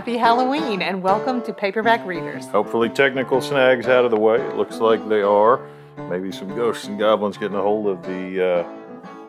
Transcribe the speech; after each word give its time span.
happy 0.00 0.16
Halloween 0.16 0.80
and 0.80 1.02
welcome 1.02 1.42
to 1.42 1.52
Paperback 1.52 2.06
Readers. 2.06 2.46
Hopefully, 2.46 2.88
technical 2.88 3.42
snags 3.42 3.86
out 3.86 4.06
of 4.06 4.10
the 4.10 4.18
way. 4.18 4.40
It 4.40 4.56
looks 4.56 4.78
like 4.78 5.06
they 5.10 5.20
are. 5.20 5.60
Maybe 6.08 6.32
some 6.32 6.48
ghosts 6.56 6.86
and 6.86 6.98
goblins 6.98 7.36
getting 7.36 7.58
a 7.58 7.60
hold 7.60 7.86
of 7.86 8.02
the 8.04 8.42
uh, 8.42 8.68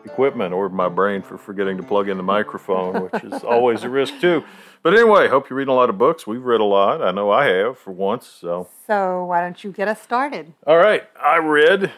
equipment 0.06 0.54
or 0.54 0.70
my 0.70 0.88
brain 0.88 1.20
for 1.20 1.36
forgetting 1.36 1.76
to 1.76 1.82
plug 1.82 2.08
in 2.08 2.16
the 2.16 2.22
microphone, 2.22 3.02
which 3.02 3.22
is 3.22 3.44
always 3.44 3.84
a 3.84 3.90
risk 3.90 4.18
too. 4.18 4.44
But 4.82 4.94
anyway, 4.94 5.28
hope 5.28 5.50
you're 5.50 5.58
reading 5.58 5.72
a 5.74 5.76
lot 5.76 5.90
of 5.90 5.98
books. 5.98 6.26
We've 6.26 6.42
read 6.42 6.62
a 6.62 6.64
lot. 6.64 7.02
I 7.02 7.10
know 7.10 7.30
I 7.30 7.48
have 7.48 7.76
for 7.76 7.90
once. 7.90 8.26
So, 8.26 8.66
So, 8.86 9.26
why 9.26 9.42
don't 9.42 9.62
you 9.62 9.72
get 9.72 9.88
us 9.88 10.00
started? 10.00 10.54
all 10.66 10.78
right, 10.78 11.04
I 11.22 11.36
read 11.36 11.92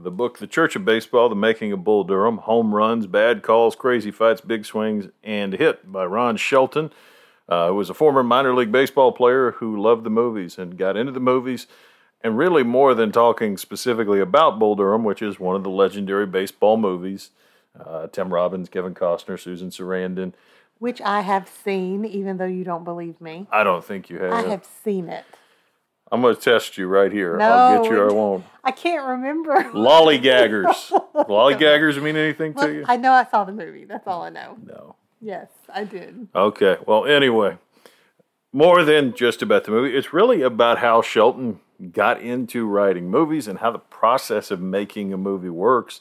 the 0.00 0.10
book 0.10 0.38
The 0.38 0.48
Church 0.48 0.74
of 0.74 0.84
Baseball, 0.84 1.28
The 1.28 1.36
Making 1.36 1.70
of 1.70 1.84
Bull 1.84 2.02
Durham, 2.02 2.38
Home 2.38 2.74
Runs, 2.74 3.06
Bad 3.06 3.44
Calls, 3.44 3.76
Crazy 3.76 4.10
Fights, 4.10 4.40
Big 4.40 4.64
Swings, 4.64 5.10
and 5.22 5.52
Hit 5.52 5.92
by 5.92 6.04
Ron 6.04 6.36
Shelton, 6.36 6.90
uh, 7.48 7.68
who 7.68 7.74
was 7.74 7.90
a 7.90 7.94
former 7.94 8.22
minor 8.22 8.54
league 8.54 8.72
baseball 8.72 9.12
player 9.12 9.52
who 9.52 9.80
loved 9.80 10.04
the 10.04 10.10
movies 10.10 10.58
and 10.58 10.76
got 10.76 10.96
into 10.96 11.12
the 11.12 11.20
movies. 11.20 11.66
And 12.22 12.36
really, 12.36 12.62
more 12.62 12.94
than 12.94 13.12
talking 13.12 13.56
specifically 13.56 14.20
about 14.20 14.58
Bull 14.58 14.74
Durham, 14.74 15.04
which 15.04 15.22
is 15.22 15.38
one 15.38 15.54
of 15.54 15.62
the 15.62 15.70
legendary 15.70 16.26
baseball 16.26 16.76
movies, 16.76 17.30
uh, 17.78 18.08
Tim 18.08 18.32
Robbins, 18.32 18.68
Kevin 18.68 18.94
Costner, 18.94 19.38
Susan 19.38 19.70
Sarandon. 19.70 20.32
Which 20.78 21.00
I 21.00 21.20
have 21.20 21.48
seen, 21.48 22.04
even 22.04 22.36
though 22.36 22.46
you 22.46 22.64
don't 22.64 22.84
believe 22.84 23.20
me. 23.20 23.46
I 23.52 23.64
don't 23.64 23.84
think 23.84 24.10
you 24.10 24.18
have. 24.18 24.32
I 24.32 24.48
have 24.48 24.64
seen 24.64 25.08
it. 25.08 25.24
I'm 26.10 26.20
going 26.20 26.36
to 26.36 26.40
test 26.40 26.78
you 26.78 26.86
right 26.86 27.10
here. 27.10 27.40
I'll 27.40 27.82
get 27.82 27.90
you 27.90 28.08
I 28.08 28.12
won't. 28.12 28.44
I 28.62 28.70
can't 28.70 29.04
remember. 29.06 29.54
Lollygaggers. 29.72 30.90
Lollygaggers 31.14 32.00
mean 32.00 32.16
anything 32.16 32.54
to 32.54 32.60
Look, 32.60 32.70
you? 32.70 32.84
I 32.86 32.96
know 32.96 33.12
I 33.12 33.24
saw 33.24 33.44
the 33.44 33.52
movie. 33.52 33.84
That's 33.84 34.06
all 34.06 34.22
I 34.22 34.30
know. 34.30 34.56
No. 34.64 34.96
Yes, 35.26 35.48
I 35.74 35.82
did. 35.82 36.28
Okay. 36.36 36.76
Well, 36.86 37.04
anyway, 37.04 37.58
more 38.52 38.84
than 38.84 39.12
just 39.12 39.42
about 39.42 39.64
the 39.64 39.72
movie, 39.72 39.96
it's 39.96 40.12
really 40.12 40.40
about 40.40 40.78
how 40.78 41.02
Shelton 41.02 41.58
got 41.90 42.20
into 42.20 42.64
writing 42.64 43.10
movies 43.10 43.48
and 43.48 43.58
how 43.58 43.72
the 43.72 43.80
process 43.80 44.52
of 44.52 44.60
making 44.60 45.12
a 45.12 45.16
movie 45.16 45.48
works. 45.48 46.00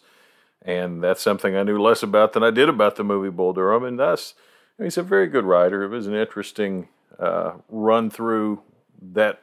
And 0.62 1.03
that's 1.03 1.23
something 1.23 1.56
I 1.56 1.64
knew 1.64 1.81
less 1.81 2.03
about 2.03 2.34
than 2.34 2.44
I 2.44 2.52
did 2.52 2.70
about 2.70 2.98
the 2.98 3.03
movie 3.03 3.31
Bull 3.31 3.52
Durham. 3.52 3.84
And 3.84 3.98
thus, 3.98 4.36
I 4.78 4.84
mean, 4.84 4.86
he's 4.86 4.98
a 5.00 5.02
very 5.03 5.26
good 5.26 5.44
writer. 5.44 5.81
It 5.81 5.90
was 5.90 6.06
an 6.06 6.14
interesting 6.14 6.88
uh, 7.18 7.53
run 7.68 8.12
through 8.12 8.62
that 9.14 9.42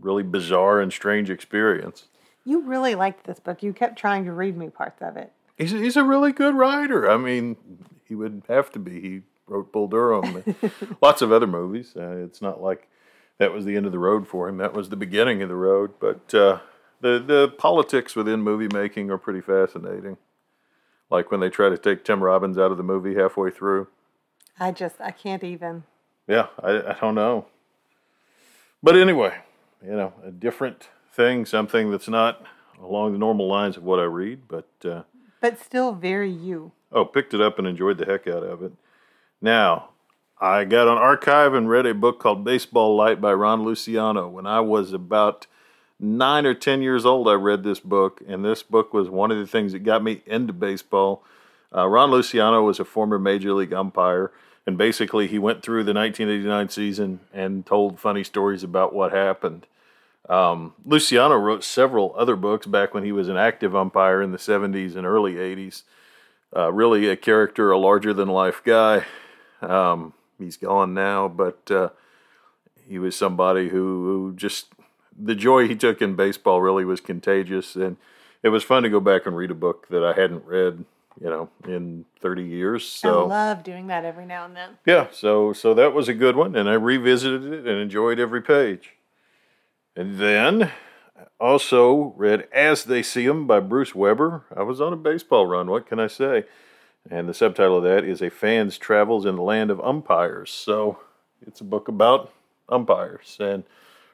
really 0.00 0.24
bizarre 0.24 0.80
and 0.80 0.92
strange 0.92 1.30
experience. 1.30 2.06
You 2.44 2.62
really 2.62 2.96
liked 2.96 3.24
this 3.24 3.38
book. 3.38 3.62
You 3.62 3.72
kept 3.72 3.96
trying 3.96 4.24
to 4.24 4.32
read 4.32 4.56
me 4.56 4.68
parts 4.68 5.00
of 5.00 5.16
it. 5.16 5.32
He's 5.56 5.70
he's 5.70 5.96
a 5.96 6.04
really 6.04 6.32
good 6.32 6.54
writer. 6.56 7.08
I 7.08 7.16
mean, 7.16 7.56
he 8.08 8.14
wouldn't 8.14 8.46
have 8.48 8.70
to 8.72 8.78
be. 8.78 9.00
He 9.00 9.22
wrote 9.46 9.72
Bull 9.72 9.88
Durham, 9.88 10.42
lots 11.02 11.22
of 11.22 11.32
other 11.32 11.46
movies. 11.46 11.94
Uh, 11.96 12.16
it's 12.24 12.42
not 12.42 12.62
like 12.62 12.88
that 13.38 13.52
was 13.52 13.64
the 13.64 13.76
end 13.76 13.86
of 13.86 13.92
the 13.92 13.98
road 13.98 14.26
for 14.26 14.48
him. 14.48 14.56
That 14.58 14.72
was 14.72 14.88
the 14.88 14.96
beginning 14.96 15.42
of 15.42 15.48
the 15.48 15.56
road. 15.56 15.92
But 16.00 16.34
uh, 16.34 16.60
the 17.00 17.18
the 17.18 17.54
politics 17.58 18.16
within 18.16 18.40
movie 18.42 18.68
making 18.72 19.10
are 19.10 19.18
pretty 19.18 19.40
fascinating. 19.40 20.16
Like 21.10 21.30
when 21.30 21.40
they 21.40 21.50
try 21.50 21.68
to 21.68 21.78
take 21.78 22.04
Tim 22.04 22.22
Robbins 22.22 22.58
out 22.58 22.72
of 22.72 22.76
the 22.76 22.82
movie 22.82 23.14
halfway 23.14 23.50
through. 23.50 23.88
I 24.58 24.72
just, 24.72 24.96
I 25.00 25.10
can't 25.10 25.44
even. 25.44 25.84
Yeah, 26.26 26.46
I, 26.60 26.78
I 26.78 26.96
don't 27.00 27.14
know. 27.14 27.46
But 28.82 28.96
anyway, 28.96 29.34
you 29.84 29.92
know, 29.92 30.14
a 30.24 30.30
different 30.30 30.88
thing, 31.12 31.44
something 31.44 31.90
that's 31.90 32.08
not 32.08 32.42
along 32.80 33.12
the 33.12 33.18
normal 33.18 33.46
lines 33.46 33.76
of 33.76 33.84
what 33.84 33.98
I 33.98 34.04
read, 34.04 34.48
but. 34.48 34.68
Uh, 34.84 35.02
But 35.40 35.58
still 35.58 35.92
very 35.92 36.30
you. 36.30 36.72
Oh, 36.92 37.04
picked 37.04 37.34
it 37.34 37.40
up 37.40 37.58
and 37.58 37.66
enjoyed 37.66 37.98
the 37.98 38.06
heck 38.06 38.26
out 38.26 38.42
of 38.42 38.62
it. 38.62 38.72
Now, 39.40 39.90
I 40.40 40.64
got 40.64 40.88
an 40.88 40.98
archive 40.98 41.54
and 41.54 41.68
read 41.68 41.86
a 41.86 41.94
book 41.94 42.20
called 42.20 42.44
Baseball 42.44 42.96
Lite 42.96 43.20
by 43.20 43.32
Ron 43.32 43.64
Luciano. 43.64 44.28
When 44.28 44.46
I 44.46 44.60
was 44.60 44.92
about 44.92 45.46
nine 45.98 46.46
or 46.46 46.54
ten 46.54 46.82
years 46.82 47.06
old, 47.06 47.28
I 47.28 47.34
read 47.34 47.62
this 47.62 47.80
book, 47.80 48.22
and 48.26 48.44
this 48.44 48.62
book 48.62 48.92
was 48.92 49.08
one 49.08 49.30
of 49.30 49.38
the 49.38 49.46
things 49.46 49.72
that 49.72 49.80
got 49.80 50.02
me 50.02 50.22
into 50.26 50.52
baseball. 50.52 51.22
Uh, 51.74 51.86
Ron 51.86 52.10
Luciano 52.10 52.62
was 52.62 52.80
a 52.80 52.84
former 52.84 53.18
major 53.18 53.52
league 53.52 53.72
umpire, 53.72 54.30
and 54.66 54.76
basically 54.76 55.26
he 55.26 55.38
went 55.38 55.62
through 55.62 55.84
the 55.84 55.94
1989 55.94 56.68
season 56.68 57.20
and 57.32 57.64
told 57.66 57.98
funny 57.98 58.24
stories 58.24 58.62
about 58.62 58.94
what 58.94 59.12
happened. 59.12 59.66
Um, 60.28 60.74
Luciano 60.84 61.36
wrote 61.36 61.62
several 61.62 62.14
other 62.18 62.36
books 62.36 62.66
back 62.66 62.94
when 62.94 63.04
he 63.04 63.12
was 63.12 63.28
an 63.28 63.36
active 63.36 63.76
umpire 63.76 64.20
in 64.20 64.32
the 64.32 64.38
70s 64.38 64.96
and 64.96 65.06
early 65.06 65.34
80s 65.34 65.82
uh, 66.54 66.72
really 66.72 67.08
a 67.08 67.16
character, 67.16 67.70
a 67.70 67.78
larger 67.78 68.12
than 68.12 68.28
life 68.28 68.62
guy. 68.64 69.04
Um, 69.60 70.12
he's 70.38 70.56
gone 70.56 70.94
now, 70.94 71.28
but 71.28 71.70
uh, 71.70 71.90
he 72.88 72.98
was 72.98 73.16
somebody 73.16 73.68
who, 73.68 73.78
who 73.78 74.34
just 74.36 74.66
the 75.18 75.34
joy 75.34 75.66
he 75.66 75.74
took 75.74 76.02
in 76.02 76.14
baseball 76.14 76.60
really 76.60 76.84
was 76.84 77.00
contagious, 77.00 77.74
and 77.74 77.96
it 78.42 78.50
was 78.50 78.62
fun 78.62 78.82
to 78.82 78.88
go 78.90 79.00
back 79.00 79.26
and 79.26 79.36
read 79.36 79.50
a 79.50 79.54
book 79.54 79.88
that 79.88 80.04
I 80.04 80.12
hadn't 80.18 80.44
read, 80.44 80.84
you 81.20 81.30
know, 81.30 81.48
in 81.66 82.04
30 82.20 82.44
years. 82.44 82.86
So 82.86 83.24
I 83.24 83.26
love 83.26 83.62
doing 83.62 83.86
that 83.88 84.04
every 84.04 84.26
now 84.26 84.44
and 84.44 84.54
then. 84.54 84.70
yeah, 84.84 85.08
so 85.10 85.52
so 85.52 85.74
that 85.74 85.94
was 85.94 86.08
a 86.08 86.14
good 86.14 86.36
one, 86.36 86.54
and 86.54 86.68
I 86.68 86.74
revisited 86.74 87.44
it 87.44 87.66
and 87.66 87.80
enjoyed 87.80 88.18
every 88.18 88.42
page. 88.42 88.92
And 89.96 90.18
then 90.18 90.72
also 91.40 92.12
read 92.16 92.46
As 92.52 92.84
They 92.84 93.02
See 93.02 93.22
See 93.22 93.28
'Em 93.28 93.46
by 93.46 93.60
Bruce 93.60 93.94
Weber. 93.94 94.44
I 94.54 94.62
was 94.62 94.78
on 94.78 94.92
a 94.92 94.96
baseball 94.96 95.46
run, 95.46 95.70
what 95.70 95.86
can 95.86 95.98
I 95.98 96.06
say? 96.06 96.44
And 97.10 97.26
the 97.26 97.34
subtitle 97.34 97.78
of 97.78 97.84
that 97.84 98.04
is 98.04 98.20
A 98.20 98.28
Fan's 98.28 98.76
Travels 98.76 99.24
in 99.24 99.36
the 99.36 99.42
Land 99.42 99.70
of 99.70 99.80
Umpires. 99.80 100.50
So 100.50 100.98
it's 101.46 101.62
a 101.62 101.64
book 101.64 101.88
about 101.88 102.30
umpires. 102.68 103.38
And 103.40 103.64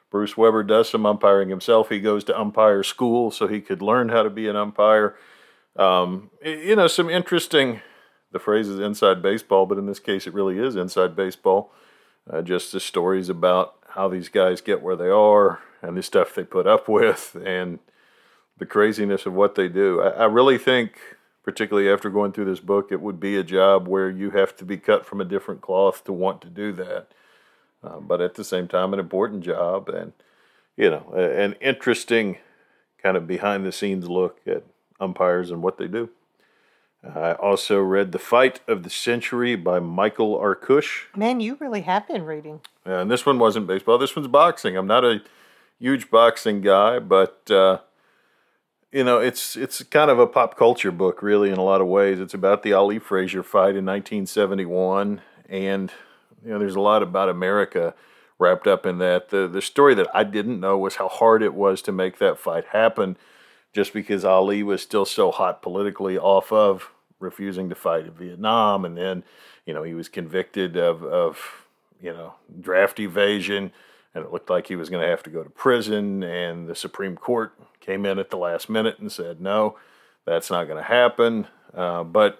Bruce 0.09 0.37
Weber 0.37 0.63
does 0.63 0.89
some 0.89 1.05
umpiring 1.05 1.49
himself. 1.49 1.89
He 1.89 1.99
goes 1.99 2.23
to 2.25 2.39
umpire 2.39 2.83
school 2.83 3.29
so 3.29 3.47
he 3.47 3.59
could 3.59 3.81
learn 3.81 4.07
how 4.07 4.23
to 4.23 4.29
be 4.29 4.47
an 4.47 4.55
umpire. 4.55 5.17
Um, 5.75 6.29
you 6.45 6.77
know, 6.77 6.87
some 6.87 7.09
interesting, 7.09 7.81
the 8.31 8.39
phrase 8.39 8.69
is 8.69 8.79
inside 8.79 9.21
baseball, 9.21 9.65
but 9.65 9.77
in 9.77 9.87
this 9.87 9.99
case 9.99 10.27
it 10.27 10.33
really 10.33 10.59
is 10.59 10.77
inside 10.77 11.13
baseball. 11.15 11.73
Uh, 12.29 12.41
just 12.41 12.71
the 12.71 12.79
stories 12.79 13.27
about 13.27 13.75
how 13.93 14.07
these 14.07 14.29
guys 14.29 14.61
get 14.61 14.81
where 14.81 14.95
they 14.95 15.09
are 15.09 15.59
and 15.81 15.95
the 15.95 16.03
stuff 16.03 16.33
they 16.33 16.43
put 16.43 16.65
up 16.65 16.87
with 16.87 17.35
and 17.45 17.79
the 18.57 18.65
craziness 18.65 19.25
of 19.25 19.33
what 19.33 19.55
they 19.55 19.67
do. 19.67 20.01
I, 20.01 20.09
I 20.09 20.25
really 20.25 20.57
think, 20.57 20.93
particularly 21.43 21.89
after 21.89 22.09
going 22.09 22.31
through 22.31 22.45
this 22.45 22.59
book, 22.59 22.91
it 22.91 23.01
would 23.01 23.19
be 23.19 23.37
a 23.37 23.43
job 23.43 23.87
where 23.87 24.09
you 24.09 24.31
have 24.31 24.55
to 24.57 24.65
be 24.65 24.77
cut 24.77 25.05
from 25.05 25.21
a 25.21 25.25
different 25.25 25.61
cloth 25.61 26.03
to 26.05 26.13
want 26.13 26.41
to 26.41 26.49
do 26.49 26.71
that. 26.73 27.07
Uh, 27.83 27.99
but 27.99 28.21
at 28.21 28.35
the 28.35 28.43
same 28.43 28.67
time, 28.67 28.93
an 28.93 28.99
important 28.99 29.43
job 29.43 29.89
and, 29.89 30.13
you 30.77 30.89
know, 30.89 31.11
an 31.13 31.53
interesting 31.61 32.37
kind 33.01 33.17
of 33.17 33.27
behind 33.27 33.65
the 33.65 33.71
scenes 33.71 34.09
look 34.09 34.39
at 34.47 34.63
umpires 34.99 35.51
and 35.51 35.61
what 35.61 35.77
they 35.77 35.87
do. 35.87 36.09
I 37.03 37.33
also 37.33 37.81
read 37.81 38.13
The 38.13 38.19
Fight 38.19 38.61
of 38.65 38.83
the 38.83 38.89
Century 38.89 39.57
by 39.57 39.79
Michael 39.79 40.39
Arkush. 40.39 41.13
Man, 41.15 41.41
you 41.41 41.57
really 41.59 41.81
have 41.81 42.07
been 42.07 42.23
reading. 42.23 42.61
And 42.85 43.09
this 43.09 43.25
one 43.25 43.39
wasn't 43.39 43.67
baseball. 43.67 43.97
This 43.97 44.15
one's 44.15 44.27
boxing. 44.27 44.75
I'm 44.75 44.87
not 44.87 45.05
a 45.05 45.21
huge 45.79 46.09
boxing 46.09 46.61
guy, 46.61 46.99
but 46.99 47.49
uh, 47.49 47.79
you 48.91 49.03
know, 49.03 49.17
it's 49.17 49.55
it's 49.55 49.81
kind 49.83 50.11
of 50.11 50.19
a 50.19 50.27
pop 50.27 50.55
culture 50.55 50.91
book, 50.91 51.21
really, 51.21 51.49
in 51.49 51.57
a 51.57 51.63
lot 51.63 51.81
of 51.81 51.87
ways. 51.87 52.19
It's 52.19 52.33
about 52.33 52.63
the 52.63 52.73
Ali 52.73 52.99
Frazier 52.99 53.43
fight 53.43 53.75
in 53.75 53.85
1971, 53.85 55.21
and 55.49 55.91
you 56.43 56.51
know, 56.51 56.59
there's 56.59 56.75
a 56.75 56.81
lot 56.81 57.01
about 57.01 57.27
America 57.27 57.95
wrapped 58.37 58.67
up 58.67 58.85
in 58.85 58.99
that. 58.99 59.29
The 59.29 59.47
the 59.47 59.61
story 59.61 59.95
that 59.95 60.07
I 60.13 60.23
didn't 60.23 60.59
know 60.59 60.77
was 60.77 60.95
how 60.97 61.07
hard 61.07 61.41
it 61.41 61.55
was 61.55 61.81
to 61.83 61.91
make 61.91 62.19
that 62.19 62.37
fight 62.37 62.65
happen, 62.65 63.17
just 63.73 63.93
because 63.93 64.23
Ali 64.23 64.61
was 64.61 64.81
still 64.81 65.05
so 65.05 65.31
hot 65.31 65.61
politically 65.61 66.17
off 66.17 66.51
of 66.51 66.91
refusing 67.19 67.69
to 67.69 67.75
fight 67.75 68.05
in 68.05 68.11
Vietnam, 68.11 68.85
and 68.85 68.95
then 68.95 69.23
you 69.65 69.73
know 69.73 69.81
he 69.81 69.95
was 69.95 70.07
convicted 70.07 70.77
of 70.77 71.03
of 71.03 71.62
you 72.03 72.13
know 72.13 72.35
draft 72.59 72.99
evasion, 72.99 73.71
and 74.13 74.23
it 74.23 74.31
looked 74.31 74.49
like 74.49 74.67
he 74.67 74.75
was 74.75 74.89
going 74.89 75.01
to 75.01 75.09
have 75.09 75.23
to 75.23 75.31
go 75.31 75.43
to 75.43 75.49
prison. 75.49 76.21
And 76.21 76.67
the 76.67 76.75
Supreme 76.75 77.15
Court 77.15 77.53
came 77.79 78.05
in 78.05 78.19
at 78.19 78.29
the 78.29 78.37
last 78.37 78.69
minute 78.69 78.99
and 78.99 79.11
said 79.11 79.41
no, 79.41 79.77
that's 80.25 80.51
not 80.51 80.65
going 80.65 80.77
to 80.77 80.87
happen. 80.87 81.47
Uh, 81.73 82.03
but 82.03 82.39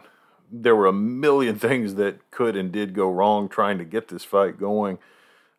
there 0.52 0.76
were 0.76 0.86
a 0.86 0.94
million 0.94 1.58
things 1.60 1.96
that 1.96 2.30
could 2.30 2.56
and 2.56 2.72
did 2.72 2.94
go 2.94 3.10
wrong 3.10 3.50
trying 3.50 3.80
to 3.80 3.86
get 3.86 4.10
this 4.10 4.24
fight 4.24 4.60
going 4.60 5.00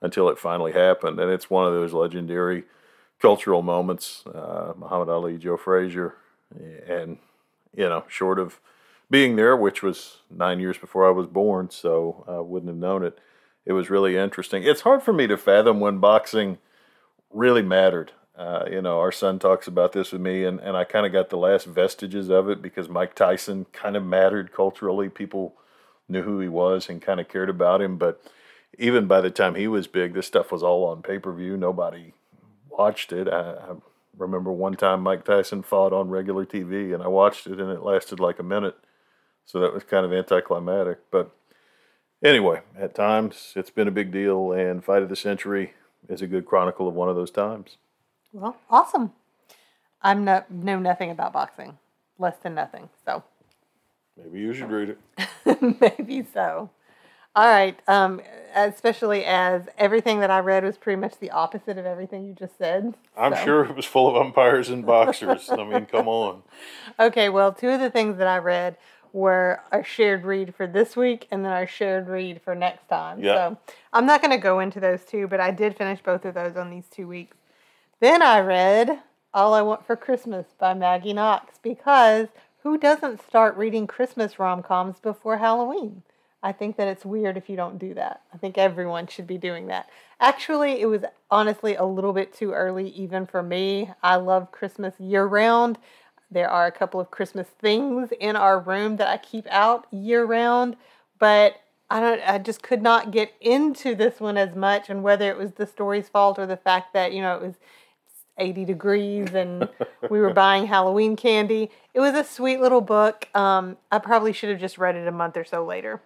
until 0.00 0.28
it 0.28 0.38
finally 0.38 0.72
happened. 0.72 1.18
And 1.18 1.32
it's 1.32 1.48
one 1.48 1.66
of 1.66 1.72
those 1.72 1.92
legendary 1.92 2.64
cultural 3.20 3.62
moments. 3.62 4.22
Uh, 4.26 4.74
Muhammad 4.76 5.08
Ali, 5.08 5.38
Joe 5.38 5.56
Frazier, 5.56 6.14
and, 6.86 7.18
you 7.74 7.88
know, 7.88 8.04
short 8.06 8.38
of 8.38 8.60
being 9.10 9.36
there, 9.36 9.56
which 9.56 9.82
was 9.82 10.18
nine 10.30 10.60
years 10.60 10.76
before 10.76 11.06
I 11.06 11.10
was 11.10 11.26
born, 11.26 11.70
so 11.70 12.24
I 12.28 12.40
wouldn't 12.40 12.68
have 12.68 12.76
known 12.76 13.02
it. 13.02 13.18
It 13.66 13.72
was 13.72 13.90
really 13.90 14.16
interesting. 14.16 14.62
It's 14.62 14.82
hard 14.82 15.02
for 15.02 15.12
me 15.12 15.26
to 15.26 15.36
fathom 15.36 15.80
when 15.80 15.98
boxing 15.98 16.58
really 17.30 17.62
mattered. 17.62 18.12
Uh, 18.36 18.64
you 18.70 18.82
know, 18.82 18.98
our 18.98 19.12
son 19.12 19.38
talks 19.38 19.66
about 19.66 19.92
this 19.92 20.10
with 20.12 20.20
me, 20.20 20.44
and, 20.44 20.58
and 20.60 20.76
I 20.76 20.84
kind 20.84 21.06
of 21.06 21.12
got 21.12 21.30
the 21.30 21.36
last 21.36 21.66
vestiges 21.66 22.28
of 22.28 22.48
it 22.48 22.60
because 22.60 22.88
Mike 22.88 23.14
Tyson 23.14 23.66
kind 23.72 23.96
of 23.96 24.04
mattered 24.04 24.52
culturally. 24.52 25.08
People 25.08 25.54
knew 26.08 26.22
who 26.22 26.40
he 26.40 26.48
was 26.48 26.88
and 26.88 27.00
kind 27.00 27.20
of 27.20 27.28
cared 27.28 27.48
about 27.48 27.80
him. 27.80 27.96
But 27.96 28.20
even 28.78 29.06
by 29.06 29.20
the 29.20 29.30
time 29.30 29.54
he 29.54 29.68
was 29.68 29.86
big, 29.86 30.14
this 30.14 30.26
stuff 30.26 30.50
was 30.50 30.62
all 30.62 30.84
on 30.84 31.02
pay 31.02 31.18
per 31.18 31.32
view. 31.32 31.56
Nobody 31.56 32.12
watched 32.68 33.12
it. 33.12 33.28
I, 33.28 33.52
I 33.52 33.74
remember 34.18 34.52
one 34.52 34.74
time 34.74 35.00
Mike 35.00 35.24
Tyson 35.24 35.62
fought 35.62 35.92
on 35.92 36.10
regular 36.10 36.44
TV, 36.44 36.92
and 36.92 37.02
I 37.02 37.08
watched 37.08 37.46
it, 37.46 37.60
and 37.60 37.70
it 37.70 37.82
lasted 37.82 38.18
like 38.18 38.40
a 38.40 38.44
minute. 38.44 38.76
So 39.44 39.60
that 39.60 39.72
was 39.72 39.84
kind 39.84 40.04
of 40.04 40.12
anticlimactic. 40.12 40.98
But 41.10 41.30
anyway, 42.24 42.62
at 42.76 42.94
times 42.94 43.52
it's 43.54 43.70
been 43.70 43.86
a 43.86 43.92
big 43.92 44.10
deal, 44.10 44.52
and 44.52 44.84
Fight 44.84 45.02
of 45.02 45.08
the 45.08 45.16
Century 45.16 45.74
is 46.08 46.22
a 46.22 46.26
good 46.26 46.46
chronicle 46.46 46.88
of 46.88 46.94
one 46.94 47.08
of 47.08 47.16
those 47.16 47.30
times. 47.30 47.76
Well, 48.32 48.56
awesome. 48.68 49.12
I'm 50.02 50.24
no 50.24 50.44
know 50.50 50.78
nothing 50.78 51.10
about 51.10 51.32
boxing, 51.32 51.78
less 52.18 52.36
than 52.42 52.54
nothing. 52.54 52.88
So 53.04 53.22
maybe 54.16 54.40
you 54.40 54.52
should 54.52 54.70
read 54.70 54.96
it. 55.46 55.80
maybe 55.98 56.26
so. 56.32 56.70
All 57.36 57.48
right. 57.48 57.78
Um, 57.88 58.20
especially 58.54 59.24
as 59.24 59.62
everything 59.76 60.20
that 60.20 60.30
I 60.30 60.38
read 60.38 60.62
was 60.62 60.76
pretty 60.76 61.00
much 61.00 61.18
the 61.18 61.32
opposite 61.32 61.78
of 61.78 61.86
everything 61.86 62.24
you 62.24 62.32
just 62.32 62.56
said. 62.58 62.94
I'm 63.16 63.34
so. 63.34 63.44
sure 63.44 63.64
it 63.64 63.74
was 63.74 63.86
full 63.86 64.08
of 64.08 64.16
umpires 64.16 64.68
and 64.68 64.86
boxers. 64.86 65.50
I 65.50 65.64
mean, 65.64 65.86
come 65.86 66.08
on. 66.08 66.42
Okay. 67.00 67.28
Well, 67.28 67.52
two 67.52 67.70
of 67.70 67.80
the 67.80 67.90
things 67.90 68.18
that 68.18 68.28
I 68.28 68.38
read 68.38 68.76
were 69.14 69.60
our 69.70 69.84
shared 69.84 70.24
read 70.24 70.52
for 70.56 70.66
this 70.66 70.96
week 70.96 71.28
and 71.30 71.44
then 71.44 71.52
our 71.52 71.68
shared 71.68 72.08
read 72.08 72.42
for 72.42 72.52
next 72.54 72.88
time. 72.88 73.22
Yeah. 73.22 73.50
So 73.50 73.58
I'm 73.92 74.06
not 74.06 74.20
going 74.20 74.32
to 74.32 74.42
go 74.42 74.58
into 74.58 74.80
those 74.80 75.04
two, 75.04 75.28
but 75.28 75.38
I 75.38 75.52
did 75.52 75.76
finish 75.76 76.02
both 76.02 76.24
of 76.24 76.34
those 76.34 76.56
on 76.56 76.68
these 76.68 76.88
two 76.90 77.06
weeks. 77.06 77.36
Then 78.00 78.22
I 78.22 78.40
read 78.40 78.98
All 79.32 79.54
I 79.54 79.62
Want 79.62 79.86
for 79.86 79.94
Christmas 79.94 80.46
by 80.58 80.74
Maggie 80.74 81.12
Knox 81.12 81.58
because 81.62 82.26
who 82.64 82.76
doesn't 82.76 83.22
start 83.22 83.56
reading 83.56 83.86
Christmas 83.86 84.40
rom 84.40 84.64
coms 84.64 84.98
before 84.98 85.38
Halloween? 85.38 86.02
I 86.42 86.50
think 86.50 86.76
that 86.76 86.88
it's 86.88 87.06
weird 87.06 87.36
if 87.36 87.48
you 87.48 87.56
don't 87.56 87.78
do 87.78 87.94
that. 87.94 88.22
I 88.34 88.36
think 88.36 88.58
everyone 88.58 89.06
should 89.06 89.28
be 89.28 89.38
doing 89.38 89.68
that. 89.68 89.88
Actually, 90.20 90.80
it 90.80 90.86
was 90.86 91.02
honestly 91.30 91.76
a 91.76 91.84
little 91.84 92.12
bit 92.12 92.34
too 92.34 92.52
early 92.52 92.88
even 92.90 93.26
for 93.26 93.42
me. 93.44 93.90
I 94.02 94.16
love 94.16 94.50
Christmas 94.50 94.98
year 94.98 95.24
round. 95.24 95.78
There 96.34 96.50
are 96.50 96.66
a 96.66 96.72
couple 96.72 97.00
of 97.00 97.12
Christmas 97.12 97.46
things 97.46 98.10
in 98.20 98.34
our 98.34 98.58
room 98.58 98.96
that 98.96 99.06
I 99.06 99.18
keep 99.18 99.46
out 99.46 99.86
year 99.92 100.24
round, 100.24 100.76
but 101.20 101.60
I 101.88 102.00
don't 102.00 102.20
I 102.28 102.38
just 102.38 102.60
could 102.60 102.82
not 102.82 103.12
get 103.12 103.32
into 103.40 103.94
this 103.94 104.18
one 104.18 104.36
as 104.36 104.56
much 104.56 104.90
and 104.90 105.04
whether 105.04 105.30
it 105.30 105.38
was 105.38 105.52
the 105.52 105.66
story's 105.66 106.08
fault 106.08 106.38
or 106.40 106.46
the 106.46 106.56
fact 106.56 106.92
that, 106.92 107.12
you 107.12 107.22
know, 107.22 107.36
it 107.36 107.42
was 107.42 107.54
80 108.36 108.64
degrees 108.64 109.32
and 109.32 109.68
we 110.10 110.20
were 110.20 110.34
buying 110.34 110.66
Halloween 110.66 111.14
candy. 111.14 111.70
It 111.94 112.00
was 112.00 112.14
a 112.14 112.24
sweet 112.24 112.58
little 112.58 112.80
book. 112.80 113.28
Um, 113.32 113.76
I 113.92 114.00
probably 114.00 114.32
should 114.32 114.50
have 114.50 114.60
just 114.60 114.76
read 114.76 114.96
it 114.96 115.06
a 115.06 115.12
month 115.12 115.36
or 115.36 115.44
so 115.44 115.64
later. 115.64 116.02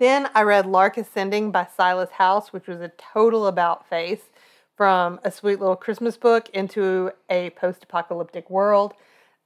Then 0.00 0.30
I 0.34 0.42
read 0.42 0.66
Lark 0.66 0.96
Ascending 0.96 1.52
by 1.52 1.68
Silas 1.76 2.10
House, 2.10 2.52
which 2.52 2.66
was 2.66 2.80
a 2.80 2.90
total 2.98 3.46
about 3.46 3.88
face 3.88 4.30
from 4.76 5.20
a 5.22 5.30
sweet 5.30 5.60
little 5.60 5.76
Christmas 5.76 6.16
book 6.16 6.48
into 6.48 7.12
a 7.30 7.50
post 7.50 7.84
apocalyptic 7.84 8.50
world. 8.50 8.94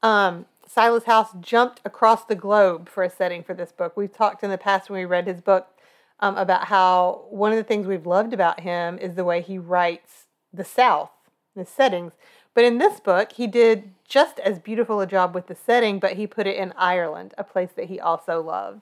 Um, 0.03 0.47
Silas 0.67 1.05
House 1.05 1.31
jumped 1.41 1.81
across 1.85 2.25
the 2.25 2.35
globe 2.35 2.89
for 2.89 3.03
a 3.03 3.11
setting 3.11 3.43
for 3.43 3.55
this 3.55 3.73
book. 3.73 3.97
We've 3.97 4.13
talked 4.13 4.43
in 4.43 4.51
the 4.51 4.59
past 4.59 4.91
when 4.91 5.01
we 5.01 5.05
read 5.05 5.27
his 5.27 5.41
book 5.41 5.69
um, 6.21 6.37
about 6.37 6.67
how 6.67 7.27
one 7.31 7.53
of 7.53 7.57
the 7.57 7.65
things 7.65 7.87
we've 7.87 8.07
loved 8.07 8.33
about 8.33 8.61
him 8.61 8.99
is 8.99 9.15
the 9.15 9.25
way 9.25 9.41
he 9.41 9.59
writes 9.59 10.27
the 10.53 10.65
South, 10.65 11.11
the 11.55 11.65
settings. 11.65 12.13
But 12.55 12.65
in 12.65 12.79
this 12.79 13.01
book, 13.01 13.33
he 13.33 13.47
did 13.47 13.91
just 14.09 14.39
as 14.41 14.59
beautiful 14.59 15.01
a 15.01 15.07
job 15.07 15.35
with 15.35 15.47
the 15.47 15.55
setting, 15.55 15.99
but 15.99 16.15
he 16.15 16.27
put 16.27 16.47
it 16.47 16.57
in 16.57 16.73
Ireland, 16.77 17.35
a 17.37 17.45
place 17.45 17.71
that 17.77 17.87
he 17.87 18.01
also 18.01 18.43
loves. 18.43 18.81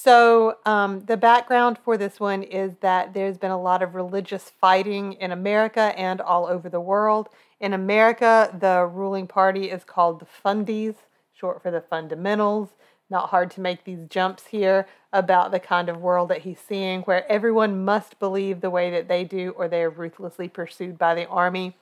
So, 0.00 0.58
um, 0.64 1.06
the 1.06 1.16
background 1.16 1.76
for 1.84 1.96
this 1.96 2.20
one 2.20 2.44
is 2.44 2.74
that 2.82 3.14
there's 3.14 3.36
been 3.36 3.50
a 3.50 3.60
lot 3.60 3.82
of 3.82 3.96
religious 3.96 4.48
fighting 4.48 5.14
in 5.14 5.32
America 5.32 5.92
and 5.98 6.20
all 6.20 6.46
over 6.46 6.68
the 6.68 6.80
world. 6.80 7.28
In 7.58 7.72
America, 7.72 8.56
the 8.56 8.86
ruling 8.86 9.26
party 9.26 9.72
is 9.72 9.82
called 9.82 10.20
the 10.20 10.26
Fundies, 10.26 10.94
short 11.34 11.60
for 11.64 11.72
the 11.72 11.80
Fundamentals. 11.80 12.68
Not 13.10 13.30
hard 13.30 13.50
to 13.52 13.60
make 13.60 13.82
these 13.82 14.06
jumps 14.08 14.46
here 14.46 14.86
about 15.12 15.50
the 15.50 15.58
kind 15.58 15.88
of 15.88 16.00
world 16.00 16.28
that 16.28 16.42
he's 16.42 16.60
seeing, 16.60 17.00
where 17.00 17.28
everyone 17.30 17.84
must 17.84 18.20
believe 18.20 18.60
the 18.60 18.70
way 18.70 18.92
that 18.92 19.08
they 19.08 19.24
do, 19.24 19.50
or 19.56 19.66
they 19.66 19.82
are 19.82 19.90
ruthlessly 19.90 20.46
pursued 20.46 20.96
by 20.96 21.16
the 21.16 21.26
army. 21.26 21.74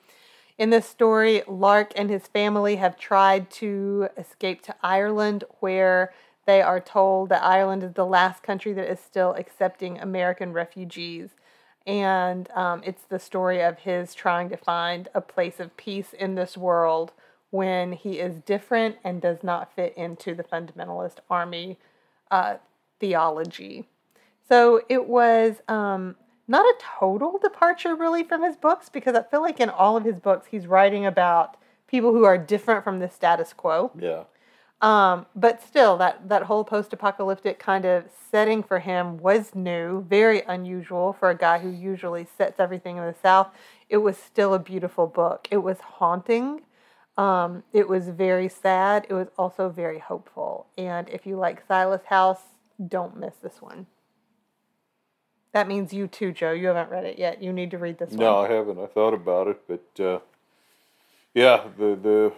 In 0.57 0.71
this 0.71 0.87
story, 0.87 1.43
Lark 1.47 1.91
and 1.95 2.09
his 2.09 2.25
family 2.25 2.77
have 2.77 2.97
tried 2.97 3.51
to 3.51 4.09
escape 4.17 4.63
to 4.63 4.75
Ireland, 4.81 5.43
where 5.59 6.11
they 6.47 6.61
are 6.61 6.79
told 6.79 7.27
that 7.29 7.43
Ireland 7.43 7.83
is 7.83 7.93
the 7.93 8.05
last 8.05 8.41
country 8.41 8.71
that 8.73 8.89
is 8.89 9.01
still 9.01 9.33
accepting 9.33 9.99
American 9.99 10.53
refugees. 10.53 11.31
And 11.85 12.49
um, 12.51 12.81
it's 12.85 13.03
the 13.03 13.19
story 13.19 13.61
of 13.61 13.79
his 13.79 14.15
trying 14.15 14.49
to 14.49 14.57
find 14.57 15.09
a 15.13 15.21
place 15.21 15.59
of 15.59 15.75
peace 15.75 16.13
in 16.13 16.35
this 16.35 16.57
world 16.57 17.11
when 17.49 17.91
he 17.91 18.19
is 18.19 18.39
different 18.39 18.95
and 19.03 19.21
does 19.21 19.43
not 19.43 19.75
fit 19.75 19.93
into 19.97 20.33
the 20.33 20.43
fundamentalist 20.43 21.17
army 21.29 21.77
uh, 22.31 22.55
theology. 22.99 23.85
So 24.47 24.81
it 24.87 25.05
was 25.05 25.57
um, 25.67 26.15
not 26.47 26.65
a 26.65 26.75
total 26.99 27.37
departure, 27.37 27.93
really, 27.93 28.23
from 28.23 28.41
his 28.41 28.55
books, 28.55 28.87
because 28.87 29.15
I 29.15 29.23
feel 29.23 29.41
like 29.41 29.59
in 29.59 29.69
all 29.69 29.97
of 29.97 30.05
his 30.05 30.19
books, 30.19 30.47
he's 30.49 30.65
writing 30.65 31.05
about 31.05 31.57
people 31.87 32.13
who 32.13 32.23
are 32.23 32.37
different 32.37 32.85
from 32.85 32.99
the 32.99 33.09
status 33.09 33.51
quo. 33.51 33.91
Yeah. 33.99 34.23
Um, 34.79 35.25
but 35.35 35.63
still, 35.63 35.97
that, 35.97 36.29
that 36.29 36.43
whole 36.43 36.63
post 36.63 36.93
apocalyptic 36.93 37.57
kind 37.57 37.83
of 37.85 38.05
setting 38.31 38.61
for 38.61 38.79
him 38.79 39.17
was 39.17 39.55
new, 39.55 40.03
very 40.03 40.43
unusual 40.43 41.13
for 41.13 41.31
a 41.31 41.37
guy 41.37 41.57
who 41.57 41.69
usually 41.69 42.27
sets 42.37 42.59
everything 42.59 42.97
in 42.97 43.03
the 43.03 43.15
South. 43.21 43.47
It 43.89 43.97
was 43.97 44.17
still 44.17 44.53
a 44.53 44.59
beautiful 44.59 45.07
book. 45.07 45.47
It 45.49 45.57
was 45.57 45.79
haunting. 45.79 46.61
Um, 47.17 47.63
it 47.73 47.89
was 47.89 48.09
very 48.09 48.49
sad. 48.49 49.07
It 49.09 49.13
was 49.13 49.29
also 49.37 49.69
very 49.69 49.97
hopeful. 49.97 50.67
And 50.77 51.09
if 51.09 51.25
you 51.25 51.37
like 51.37 51.65
Silas 51.67 52.05
House, 52.05 52.41
don't 52.87 53.17
miss 53.19 53.33
this 53.41 53.59
one. 53.59 53.87
That 55.53 55.67
means 55.67 55.91
you 55.91 56.07
too, 56.07 56.31
Joe. 56.31 56.51
You 56.51 56.67
haven't 56.67 56.91
read 56.91 57.05
it 57.05 57.17
yet. 57.17 57.41
You 57.41 57.51
need 57.51 57.71
to 57.71 57.79
read 57.79 57.97
this 57.97 58.11
no, 58.11 58.33
one. 58.33 58.43
No, 58.43 58.53
I 58.53 58.55
haven't. 58.55 58.79
I 58.79 58.85
thought 58.85 59.15
about 59.15 59.47
it, 59.47 59.61
but 59.67 60.03
uh, 60.03 60.19
yeah, 61.33 61.63
the 61.79 61.95
the 61.95 62.33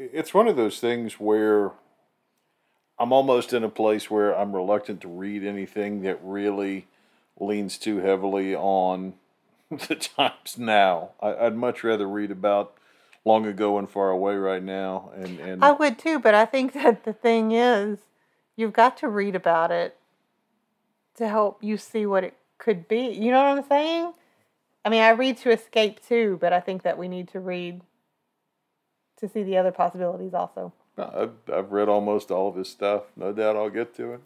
it's 0.00 0.32
one 0.32 0.48
of 0.48 0.56
those 0.56 0.80
things 0.80 1.14
where 1.14 1.72
I'm 2.98 3.12
almost 3.12 3.52
in 3.52 3.62
a 3.62 3.68
place 3.68 4.10
where 4.10 4.36
I'm 4.36 4.54
reluctant 4.54 5.02
to 5.02 5.08
read 5.08 5.44
anything 5.44 6.02
that 6.02 6.18
really 6.22 6.86
leans 7.38 7.76
too 7.78 7.98
heavily 7.98 8.54
on 8.54 9.14
the 9.70 9.96
times 9.96 10.56
now. 10.56 11.10
I, 11.20 11.44
would 11.44 11.56
much 11.56 11.84
rather 11.84 12.08
read 12.08 12.30
about 12.30 12.74
long 13.24 13.46
ago 13.46 13.78
and 13.78 13.88
far 13.88 14.10
away 14.10 14.36
right 14.36 14.62
now. 14.62 15.10
And, 15.14 15.38
and 15.38 15.64
I 15.64 15.72
would 15.72 15.98
too, 15.98 16.18
but 16.18 16.34
I 16.34 16.46
think 16.46 16.72
that 16.74 17.04
the 17.04 17.12
thing 17.12 17.52
is, 17.52 17.98
you've 18.56 18.72
got 18.72 18.96
to 18.98 19.08
read 19.08 19.36
about 19.36 19.70
it 19.70 19.96
to 21.16 21.28
help 21.28 21.62
you 21.62 21.76
see 21.76 22.06
what 22.06 22.24
it 22.24 22.34
could 22.56 22.88
be. 22.88 23.08
You 23.08 23.30
know 23.30 23.42
what 23.42 23.58
I'm 23.58 23.68
saying? 23.68 24.12
I 24.82 24.88
mean, 24.88 25.02
I 25.02 25.10
read 25.10 25.36
to 25.38 25.50
escape 25.50 26.06
too, 26.06 26.38
but 26.40 26.54
I 26.54 26.60
think 26.60 26.82
that 26.82 26.96
we 26.96 27.06
need 27.06 27.28
to 27.28 27.40
read 27.40 27.82
to 29.20 29.28
see 29.28 29.42
the 29.42 29.56
other 29.56 29.72
possibilities 29.72 30.34
also. 30.34 30.72
I've, 30.98 31.32
I've 31.52 31.72
read 31.72 31.88
almost 31.88 32.30
all 32.30 32.48
of 32.48 32.56
his 32.56 32.68
stuff. 32.68 33.04
No 33.16 33.32
doubt 33.32 33.56
I'll 33.56 33.70
get 33.70 33.94
to 33.96 34.14
it. 34.14 34.20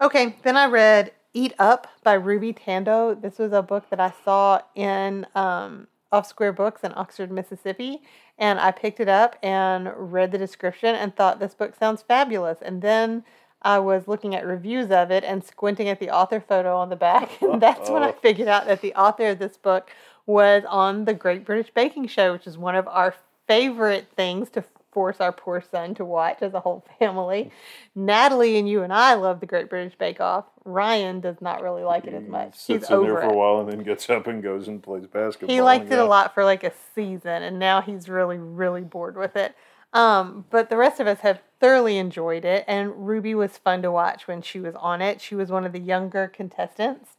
Okay, 0.00 0.36
then 0.42 0.56
I 0.56 0.66
read 0.66 1.12
Eat 1.34 1.52
Up 1.58 1.86
by 2.02 2.14
Ruby 2.14 2.52
Tandoh. 2.52 3.20
This 3.20 3.38
was 3.38 3.52
a 3.52 3.62
book 3.62 3.90
that 3.90 4.00
I 4.00 4.12
saw 4.24 4.60
in 4.74 5.26
um, 5.34 5.86
Off 6.10 6.26
Square 6.26 6.54
Books 6.54 6.82
in 6.82 6.92
Oxford, 6.96 7.30
Mississippi. 7.30 8.02
And 8.38 8.58
I 8.58 8.70
picked 8.70 9.00
it 9.00 9.08
up 9.08 9.36
and 9.42 9.90
read 9.94 10.32
the 10.32 10.38
description 10.38 10.94
and 10.94 11.14
thought 11.14 11.38
this 11.38 11.54
book 11.54 11.74
sounds 11.78 12.02
fabulous. 12.02 12.58
And 12.62 12.80
then 12.80 13.24
I 13.62 13.78
was 13.78 14.08
looking 14.08 14.34
at 14.34 14.46
reviews 14.46 14.90
of 14.90 15.10
it 15.10 15.22
and 15.22 15.44
squinting 15.44 15.88
at 15.88 16.00
the 16.00 16.10
author 16.10 16.40
photo 16.40 16.76
on 16.76 16.88
the 16.88 16.96
back. 16.96 17.30
And 17.42 17.60
that's 17.60 17.90
when 17.90 18.02
I 18.02 18.12
figured 18.12 18.48
out 18.48 18.66
that 18.66 18.80
the 18.80 18.94
author 18.94 19.28
of 19.28 19.38
this 19.38 19.56
book 19.58 19.90
was 20.24 20.62
on 20.68 21.04
the 21.04 21.14
Great 21.14 21.44
British 21.44 21.72
Baking 21.74 22.06
Show, 22.06 22.32
which 22.32 22.46
is 22.46 22.56
one 22.56 22.76
of 22.76 22.88
our 22.88 23.14
favorite 23.50 24.06
things 24.14 24.48
to 24.50 24.62
force 24.92 25.20
our 25.20 25.32
poor 25.32 25.60
son 25.60 25.92
to 25.92 26.04
watch 26.04 26.38
as 26.40 26.54
a 26.54 26.60
whole 26.60 26.84
family. 27.00 27.50
Natalie 27.96 28.56
and 28.58 28.68
you 28.68 28.82
and 28.84 28.92
I 28.92 29.14
love 29.14 29.40
the 29.40 29.46
Great 29.46 29.68
British 29.68 29.98
Bake 29.98 30.20
Off. 30.20 30.44
Ryan 30.64 31.20
does 31.20 31.40
not 31.40 31.60
really 31.60 31.82
like 31.82 32.06
it 32.06 32.14
as 32.14 32.28
much. 32.28 32.52
He 32.52 32.74
sits 32.74 32.84
He's 32.86 32.90
in 32.90 32.96
over 32.96 33.06
there 33.06 33.22
for 33.22 33.28
it. 33.28 33.32
a 33.32 33.36
while 33.36 33.60
and 33.60 33.68
then 33.68 33.82
gets 33.82 34.08
up 34.08 34.28
and 34.28 34.40
goes 34.40 34.68
and 34.68 34.80
plays 34.80 35.06
basketball. 35.06 35.52
He 35.52 35.62
liked 35.62 35.90
it 35.90 35.98
a 35.98 36.04
lot 36.04 36.32
for 36.32 36.44
like 36.44 36.62
a 36.62 36.72
season, 36.94 37.42
and 37.42 37.58
now 37.58 37.80
he's 37.80 38.08
really, 38.08 38.38
really 38.38 38.82
bored 38.82 39.16
with 39.16 39.34
it. 39.34 39.56
Um, 39.92 40.44
but 40.50 40.70
the 40.70 40.76
rest 40.76 41.00
of 41.00 41.08
us 41.08 41.20
have 41.20 41.40
thoroughly 41.58 41.98
enjoyed 41.98 42.44
it, 42.44 42.64
and 42.68 43.08
Ruby 43.08 43.34
was 43.34 43.58
fun 43.58 43.82
to 43.82 43.90
watch 43.90 44.28
when 44.28 44.42
she 44.42 44.60
was 44.60 44.76
on 44.76 45.02
it. 45.02 45.20
She 45.20 45.34
was 45.34 45.50
one 45.50 45.64
of 45.64 45.72
the 45.72 45.80
younger 45.80 46.28
contestants. 46.28 47.16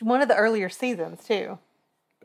One 0.00 0.20
of 0.20 0.28
the 0.28 0.36
earlier 0.36 0.68
seasons 0.68 1.24
too. 1.24 1.58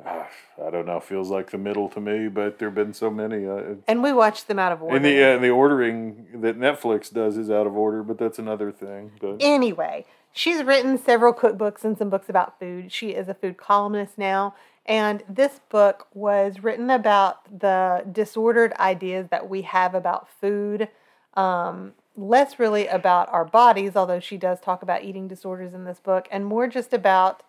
I 0.03 0.69
don't 0.71 0.85
know. 0.85 1.00
Feels 1.00 1.29
like 1.29 1.51
the 1.51 1.57
middle 1.57 1.88
to 1.89 2.01
me, 2.01 2.27
but 2.27 2.59
there've 2.59 2.73
been 2.73 2.93
so 2.93 3.09
many. 3.09 3.45
Uh, 3.45 3.75
and 3.88 4.01
we 4.01 4.12
watched 4.12 4.47
them 4.47 4.57
out 4.57 4.71
of 4.71 4.81
order. 4.81 4.95
And 4.95 5.05
the 5.05 5.23
uh, 5.23 5.38
the 5.38 5.50
ordering 5.50 6.41
that 6.41 6.57
Netflix 6.57 7.13
does 7.13 7.38
is 7.38 7.50
out 7.50 7.67
of 7.67 7.75
order, 7.75 8.03
but 8.03 8.17
that's 8.17 8.39
another 8.39 8.71
thing. 8.71 9.12
But 9.21 9.38
anyway, 9.39 10.05
She's 10.35 10.63
written 10.63 10.97
several 10.97 11.31
cookbooks 11.31 11.83
and 11.83 11.95
some 11.95 12.09
books 12.09 12.27
about 12.27 12.59
food. 12.59 12.91
She 12.91 13.12
is 13.12 13.29
a 13.29 13.35
food 13.35 13.55
columnist 13.55 14.17
now. 14.17 14.55
And 14.83 15.23
this 15.29 15.62
book 15.69 16.07
was 16.13 16.63
written 16.63 16.89
about 16.89 17.59
the 17.59 18.03
disordered 18.12 18.73
ideas 18.79 19.27
that 19.29 19.47
we 19.47 19.62
have 19.62 19.93
about 19.93 20.27
food, 20.41 20.89
um, 21.35 21.93
less 22.17 22.57
really 22.57 22.88
about 22.88 23.31
our 23.31 23.45
bodies, 23.45 23.95
although 23.95 24.19
she 24.19 24.38
does 24.38 24.59
talk 24.59 24.81
about 24.81 25.03
eating 25.03 25.27
disorders 25.27 25.73
in 25.73 25.85
this 25.85 26.00
book, 26.00 26.27
and 26.31 26.45
more 26.45 26.67
just 26.67 26.93
about 26.93 27.43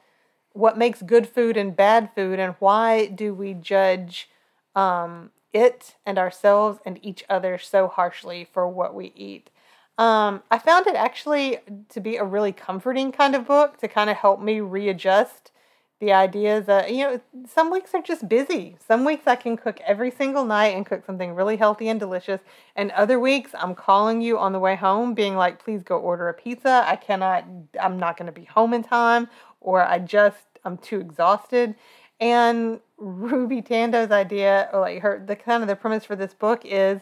what 0.54 0.78
makes 0.78 1.02
good 1.02 1.28
food 1.28 1.56
and 1.56 1.76
bad 1.76 2.11
food 2.14 2.38
and 2.38 2.54
why 2.61 3.06
do 3.06 3.34
we 3.34 3.52
judge 3.52 4.30
um, 4.75 5.30
it 5.52 5.96
and 6.06 6.18
ourselves 6.18 6.78
and 6.87 6.99
each 7.02 7.25
other 7.28 7.58
so 7.58 7.88
harshly 7.88 8.49
for 8.52 8.68
what 8.68 8.94
we 8.94 9.12
eat. 9.14 9.50
Um, 9.99 10.42
I 10.50 10.58
found 10.58 10.87
it 10.87 10.96
actually 10.96 11.58
to 11.90 12.00
be 12.00 12.16
a 12.16 12.25
really 12.25 12.52
comforting 12.52 13.12
kind 13.12 13.34
of 13.37 13.46
book 13.46 13.78
to 13.78 13.88
kind 13.88 14.11
of 14.11 14.16
help 14.16 14.40
me 14.40 14.61
readjust 14.61 15.52
the 16.00 16.12
ideas 16.12 16.66
that, 16.66 16.92
you 16.92 17.04
know, 17.04 17.20
some 17.46 17.70
weeks 17.70 17.94
are 17.94 18.02
just 18.02 18.28
busy. 18.28 18.76
Some 18.87 19.04
weeks 19.04 19.28
I 19.28 19.37
can 19.37 19.56
cook 19.56 19.80
every 19.87 20.11
single 20.11 20.44
night 20.44 20.75
and 20.75 20.84
cook 20.84 21.06
something 21.06 21.34
really 21.34 21.56
healthy 21.56 21.88
and 21.88 22.00
delicious. 22.00 22.40
And 22.75 22.90
other 22.90 23.20
weeks 23.20 23.52
I'm 23.54 23.76
calling 23.76 24.20
you 24.20 24.37
on 24.37 24.52
the 24.52 24.58
way 24.58 24.75
home, 24.75 25.14
being 25.14 25.37
like, 25.37 25.62
please 25.62 25.84
go 25.84 25.96
order 25.99 26.28
a 26.28 26.34
pizza. 26.34 26.84
I 26.87 26.96
cannot, 26.96 27.44
I'm 27.80 27.99
not 27.99 28.16
going 28.16 28.26
to 28.26 28.32
be 28.32 28.44
home 28.44 28.75
in 28.75 28.82
time, 28.82 29.28
or 29.64 29.83
I 29.83 29.99
just, 29.99 30.44
I'm 30.64 30.78
too 30.78 31.00
exhausted. 31.00 31.75
And 32.21 32.80
Ruby 32.97 33.61
Tandoh's 33.61 34.12
idea, 34.12 34.68
or 34.73 34.80
like 34.80 35.02
her, 35.02 35.23
the 35.26 35.35
kind 35.35 35.62
of 35.62 35.68
the 35.68 35.75
premise 35.75 36.04
for 36.04 36.14
this 36.14 36.33
book 36.33 36.62
is 36.64 37.00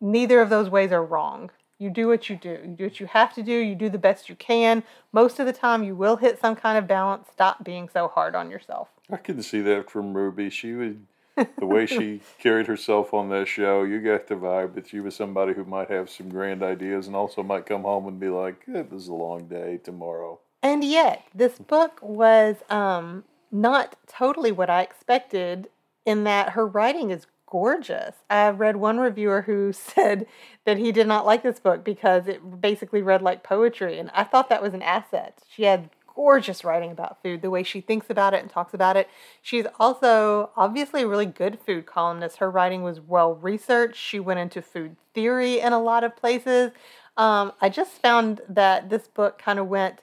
neither 0.00 0.42
of 0.42 0.50
those 0.50 0.68
ways 0.68 0.92
are 0.92 1.04
wrong. 1.04 1.50
You 1.78 1.90
do 1.90 2.06
what 2.06 2.28
you 2.28 2.36
do. 2.36 2.58
You 2.62 2.74
do 2.76 2.84
what 2.84 3.00
you 3.00 3.06
have 3.06 3.34
to 3.34 3.42
do. 3.42 3.52
You 3.52 3.74
do 3.74 3.88
the 3.88 3.98
best 3.98 4.28
you 4.28 4.36
can. 4.36 4.84
Most 5.12 5.40
of 5.40 5.46
the 5.46 5.52
time, 5.52 5.82
you 5.82 5.96
will 5.96 6.16
hit 6.16 6.38
some 6.38 6.54
kind 6.54 6.78
of 6.78 6.86
balance. 6.86 7.28
Stop 7.32 7.64
being 7.64 7.88
so 7.88 8.08
hard 8.08 8.34
on 8.34 8.50
yourself. 8.50 8.88
I 9.10 9.16
can 9.16 9.42
see 9.42 9.60
that 9.62 9.90
from 9.90 10.14
Ruby. 10.14 10.48
She 10.50 10.74
would, 10.74 11.06
the 11.36 11.66
way 11.66 11.86
she 11.86 12.20
carried 12.38 12.68
herself 12.68 13.12
on 13.12 13.30
that 13.30 13.48
show, 13.48 13.82
you 13.82 14.00
got 14.00 14.28
the 14.28 14.36
vibe 14.36 14.74
that 14.74 14.88
she 14.88 15.00
was 15.00 15.16
somebody 15.16 15.54
who 15.54 15.64
might 15.64 15.90
have 15.90 16.08
some 16.08 16.28
grand 16.28 16.62
ideas 16.62 17.08
and 17.08 17.16
also 17.16 17.42
might 17.42 17.66
come 17.66 17.82
home 17.82 18.06
and 18.06 18.20
be 18.20 18.28
like, 18.28 18.64
"This 18.66 18.92
is 18.92 19.08
a 19.08 19.14
long 19.14 19.48
day 19.48 19.80
tomorrow." 19.82 20.38
And 20.62 20.84
yet, 20.84 21.24
this 21.34 21.58
book 21.58 21.98
was 22.00 22.56
um, 22.70 23.24
not 23.50 23.96
totally 24.06 24.52
what 24.52 24.70
I 24.70 24.82
expected. 24.82 25.68
In 26.04 26.24
that 26.24 26.50
her 26.50 26.66
writing 26.66 27.10
is 27.10 27.26
gorgeous. 27.46 28.16
I 28.28 28.48
read 28.48 28.76
one 28.76 28.98
reviewer 28.98 29.42
who 29.42 29.72
said 29.72 30.26
that 30.64 30.78
he 30.78 30.90
did 30.90 31.06
not 31.06 31.26
like 31.26 31.42
this 31.42 31.60
book 31.60 31.84
because 31.84 32.26
it 32.26 32.60
basically 32.60 33.02
read 33.02 33.22
like 33.22 33.42
poetry, 33.42 33.98
and 33.98 34.10
I 34.14 34.24
thought 34.24 34.48
that 34.48 34.62
was 34.62 34.74
an 34.74 34.82
asset. 34.82 35.38
She 35.48 35.64
had 35.64 35.90
gorgeous 36.14 36.64
writing 36.64 36.90
about 36.90 37.22
food, 37.22 37.42
the 37.42 37.50
way 37.50 37.62
she 37.62 37.80
thinks 37.80 38.10
about 38.10 38.34
it 38.34 38.40
and 38.40 38.50
talks 38.50 38.74
about 38.74 38.96
it. 38.96 39.08
She's 39.40 39.66
also 39.78 40.50
obviously 40.56 41.02
a 41.02 41.08
really 41.08 41.26
good 41.26 41.58
food 41.64 41.86
columnist. 41.86 42.38
Her 42.38 42.50
writing 42.50 42.82
was 42.82 43.00
well 43.00 43.34
researched. 43.34 43.96
She 43.96 44.20
went 44.20 44.40
into 44.40 44.62
food 44.62 44.96
theory 45.14 45.60
in 45.60 45.72
a 45.72 45.80
lot 45.80 46.04
of 46.04 46.16
places. 46.16 46.72
Um, 47.16 47.52
I 47.60 47.68
just 47.68 47.92
found 47.92 48.40
that 48.48 48.90
this 48.90 49.08
book 49.08 49.38
kind 49.38 49.58
of 49.58 49.68
went 49.68 50.00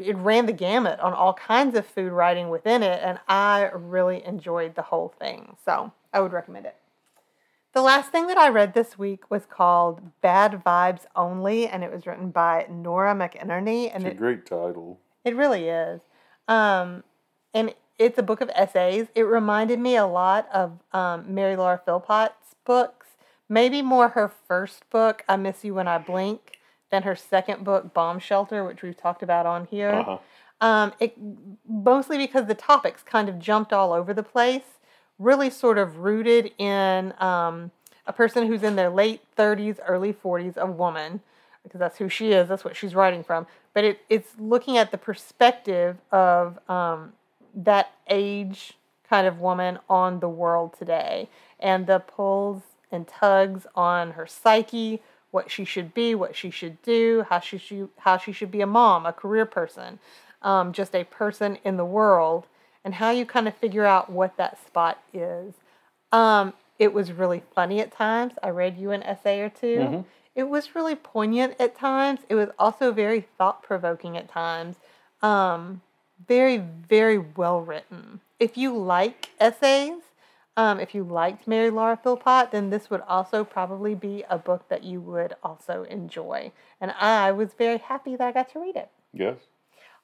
it 0.00 0.16
ran 0.16 0.46
the 0.46 0.52
gamut 0.52 1.00
on 1.00 1.12
all 1.12 1.34
kinds 1.34 1.76
of 1.76 1.86
food 1.86 2.12
writing 2.12 2.48
within 2.48 2.82
it, 2.82 3.00
and 3.02 3.18
I 3.28 3.70
really 3.74 4.24
enjoyed 4.24 4.74
the 4.74 4.82
whole 4.82 5.14
thing. 5.18 5.56
So 5.64 5.92
I 6.12 6.20
would 6.20 6.32
recommend 6.32 6.66
it. 6.66 6.76
The 7.74 7.82
last 7.82 8.10
thing 8.12 8.26
that 8.26 8.36
I 8.36 8.48
read 8.48 8.74
this 8.74 8.98
week 8.98 9.30
was 9.30 9.46
called 9.46 10.20
Bad 10.20 10.62
Vibes 10.64 11.06
Only, 11.16 11.66
and 11.66 11.82
it 11.82 11.90
was 11.90 12.06
written 12.06 12.30
by 12.30 12.66
Nora 12.70 13.14
McInerny. 13.14 13.90
And 13.92 14.04
it's 14.04 14.12
a 14.12 14.16
it, 14.16 14.18
great 14.18 14.44
title. 14.44 15.00
It 15.24 15.34
really 15.34 15.68
is. 15.68 16.00
Um, 16.48 17.02
and 17.54 17.74
it's 17.98 18.18
a 18.18 18.22
book 18.22 18.42
of 18.42 18.50
essays. 18.54 19.06
It 19.14 19.22
reminded 19.22 19.78
me 19.78 19.96
a 19.96 20.06
lot 20.06 20.48
of 20.52 20.80
um, 20.92 21.34
Mary 21.34 21.56
Laura 21.56 21.80
Philpott's 21.82 22.56
books, 22.66 23.06
maybe 23.48 23.80
more 23.80 24.10
her 24.10 24.30
first 24.46 24.88
book, 24.90 25.24
I 25.26 25.36
Miss 25.36 25.64
You 25.64 25.74
When 25.74 25.88
I 25.88 25.96
Blink, 25.96 26.58
than 26.92 27.02
her 27.02 27.16
second 27.16 27.64
book, 27.64 27.92
Bomb 27.92 28.20
Shelter, 28.20 28.64
which 28.64 28.82
we've 28.82 28.96
talked 28.96 29.22
about 29.24 29.46
on 29.46 29.66
here. 29.66 29.90
Uh-huh. 29.90 30.18
Um, 30.60 30.92
it, 31.00 31.16
mostly 31.66 32.18
because 32.18 32.46
the 32.46 32.54
topics 32.54 33.02
kind 33.02 33.28
of 33.28 33.40
jumped 33.40 33.72
all 33.72 33.92
over 33.92 34.14
the 34.14 34.22
place 34.22 34.62
really 35.18 35.50
sort 35.50 35.78
of 35.78 35.98
rooted 35.98 36.52
in 36.58 37.14
um, 37.18 37.70
a 38.06 38.12
person 38.12 38.46
who's 38.46 38.62
in 38.62 38.76
their 38.76 38.90
late 38.90 39.22
30s, 39.36 39.78
early 39.86 40.12
40s, 40.12 40.56
a 40.56 40.66
woman, 40.66 41.20
because 41.62 41.78
that's 41.78 41.98
who 41.98 42.08
she 42.08 42.32
is, 42.32 42.48
that's 42.48 42.64
what 42.64 42.76
she's 42.76 42.94
writing 42.94 43.24
from. 43.24 43.46
But 43.72 43.84
it, 43.84 44.00
it's 44.08 44.30
looking 44.38 44.76
at 44.76 44.90
the 44.90 44.98
perspective 44.98 45.96
of 46.10 46.58
um, 46.68 47.12
that 47.54 47.92
age 48.08 48.74
kind 49.08 49.26
of 49.26 49.40
woman 49.40 49.78
on 49.88 50.20
the 50.20 50.28
world 50.28 50.74
today 50.78 51.28
and 51.58 51.86
the 51.86 52.00
pulls 52.00 52.62
and 52.90 53.06
tugs 53.08 53.66
on 53.74 54.12
her 54.12 54.26
psyche, 54.26 55.00
what 55.32 55.50
she 55.50 55.64
should 55.64 55.92
be, 55.92 56.14
what 56.14 56.36
she 56.36 56.50
should 56.50 56.80
do, 56.82 57.26
how 57.28 57.40
she 57.40 57.58
should, 57.58 57.88
how 57.98 58.16
she 58.16 58.30
should 58.30 58.52
be 58.52 58.60
a 58.60 58.66
mom, 58.66 59.04
a 59.04 59.12
career 59.12 59.44
person, 59.44 59.98
um, 60.42 60.72
just 60.72 60.94
a 60.94 61.02
person 61.04 61.58
in 61.64 61.76
the 61.76 61.84
world 61.84 62.46
and 62.84 62.94
how 62.94 63.10
you 63.10 63.24
kind 63.26 63.48
of 63.48 63.54
figure 63.56 63.84
out 63.84 64.10
what 64.10 64.36
that 64.36 64.64
spot 64.64 65.02
is. 65.12 65.54
Um, 66.12 66.52
it 66.78 66.92
was 66.92 67.12
really 67.12 67.42
funny 67.54 67.80
at 67.80 67.92
times. 67.92 68.34
I 68.42 68.50
read 68.50 68.78
you 68.78 68.90
an 68.90 69.02
essay 69.02 69.40
or 69.40 69.48
2 69.48 69.66
mm-hmm. 69.66 70.00
It 70.34 70.48
was 70.48 70.74
really 70.74 70.94
poignant 70.94 71.56
at 71.60 71.76
times. 71.76 72.20
It 72.30 72.34
was 72.36 72.48
also 72.58 72.90
very 72.90 73.20
thought 73.36 73.62
provoking 73.62 74.16
at 74.16 74.30
times. 74.30 74.76
Um, 75.20 75.82
very, 76.26 76.56
very 76.56 77.18
well 77.18 77.60
written. 77.60 78.20
If 78.40 78.56
you 78.56 78.74
like 78.76 79.28
essays, 79.38 80.00
um, 80.56 80.80
if 80.80 80.94
you 80.94 81.02
liked 81.02 81.46
Mary 81.46 81.70
Laura 81.70 81.98
Philpott, 82.02 82.50
then 82.50 82.70
this 82.70 82.90
would 82.90 83.00
also 83.08 83.44
probably 83.44 83.94
be 83.94 84.24
a 84.28 84.38
book 84.38 84.68
that 84.68 84.84
you 84.84 85.00
would 85.00 85.34
also 85.42 85.84
enjoy. 85.84 86.52
And 86.80 86.90
I 86.92 87.32
was 87.32 87.54
very 87.54 87.78
happy 87.78 88.16
that 88.16 88.28
I 88.28 88.32
got 88.32 88.50
to 88.52 88.60
read 88.60 88.76
it. 88.76 88.90
Yes. 89.12 89.36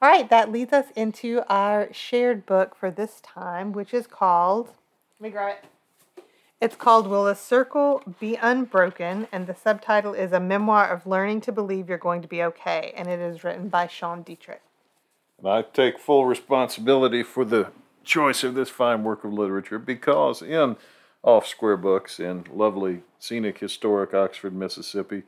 All 0.00 0.09
right, 0.09 0.31
that 0.31 0.52
leads 0.52 0.73
us 0.73 0.87
into 0.95 1.43
our 1.49 1.93
shared 1.93 2.47
book 2.47 2.75
for 2.76 2.90
this 2.90 3.21
time, 3.21 3.73
which 3.73 3.93
is 3.93 4.07
called. 4.07 4.69
Let 5.19 5.28
me 5.28 5.31
grab 5.31 5.57
it. 5.62 5.69
It's 6.61 6.76
called 6.76 7.07
Will 7.07 7.26
a 7.26 7.37
Circle 7.37 8.02
Be 8.19 8.37
Unbroken? 8.37 9.28
And 9.31 9.47
the 9.47 9.55
subtitle 9.55 10.14
is 10.14 10.33
A 10.33 10.40
Memoir 10.40 10.88
of 10.88 11.07
Learning 11.07 11.40
to 11.43 11.52
Believe 11.52 11.88
You're 11.88 11.99
Going 11.99 12.23
to 12.23 12.28
Be 12.28 12.43
Okay. 12.43 12.93
And 12.97 13.07
it 13.07 13.21
is 13.21 13.45
written 13.45 13.69
by 13.69 13.87
Sean 13.87 14.23
Dietrich. 14.23 14.62
And 15.38 15.49
I 15.49 15.62
take 15.62 16.00
full 16.00 16.26
responsibility 16.26 17.23
for 17.23 17.45
the 17.45 17.69
choice 18.09 18.43
of 18.43 18.55
this 18.55 18.71
fine 18.71 19.05
work 19.05 19.23
of 19.23 19.33
literature 19.33 19.79
because 19.79 20.43
in 20.43 20.77
Off 21.23 21.47
Square 21.47 21.77
Books 21.79 22.19
in 22.19 22.45
lovely, 22.53 23.03
scenic, 23.19 23.59
historic 23.59 24.15
Oxford, 24.15 24.55
Mississippi, 24.55 25.25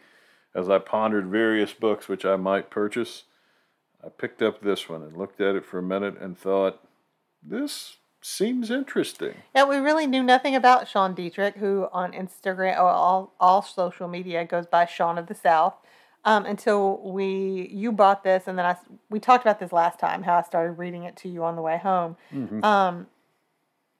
as 0.55 0.69
I 0.69 0.79
pondered 0.79 1.27
various 1.27 1.73
books 1.73 2.09
which 2.09 2.25
I 2.25 2.37
might 2.37 2.71
purchase, 2.71 3.25
I 4.05 4.09
picked 4.09 4.41
up 4.43 4.63
this 4.63 4.89
one 4.89 5.03
and 5.03 5.17
looked 5.17 5.41
at 5.41 5.55
it 5.55 5.67
for 5.67 5.79
a 5.79 5.83
minute 5.83 6.19
and 6.21 6.37
thought, 6.37 6.81
this 7.43 7.99
seems 8.23 8.71
interesting. 8.71 9.35
Yeah, 9.55 9.65
we 9.65 9.77
really 9.77 10.07
knew 10.07 10.23
nothing 10.23 10.57
about 10.57 10.89
Sean 10.89 11.15
Dietrich, 11.15 11.57
who 11.57 11.89
on 11.93 12.13
Instagram 12.13 12.79
or 12.79 12.89
all, 12.89 13.35
all 13.39 13.63
social 13.63 14.09
media 14.09 14.45
goes 14.45 14.67
by 14.67 14.87
Sean 14.87 15.19
of 15.19 15.27
the 15.27 15.35
South. 15.35 15.75
Um, 16.23 16.45
until 16.45 17.00
we 17.03 17.71
you 17.73 17.93
bought 17.93 18.25
this 18.25 18.47
and 18.47 18.59
then 18.59 18.67
I 18.67 18.77
we 19.09 19.19
talked 19.19 19.43
about 19.43 19.59
this 19.59 19.73
last 19.73 19.99
time 19.99 20.23
how 20.23 20.37
I 20.37 20.43
started 20.43 20.73
reading 20.73 21.05
it 21.05 21.17
to 21.19 21.31
you 21.31 21.45
on 21.45 21.57
the 21.57 21.62
way 21.62 21.79
home. 21.79 22.19
Mm-hmm. 22.31 22.62
Um, 22.62 23.07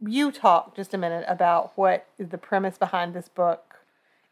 you 0.07 0.31
talk 0.31 0.77
just 0.77 0.93
a 0.93 0.99
minute 0.99 1.25
about 1.29 1.73
what 1.77 2.07
is 2.19 2.29
the 2.29 2.37
premise 2.37 2.77
behind 2.77 3.15
this 3.15 3.29
book 3.29 3.71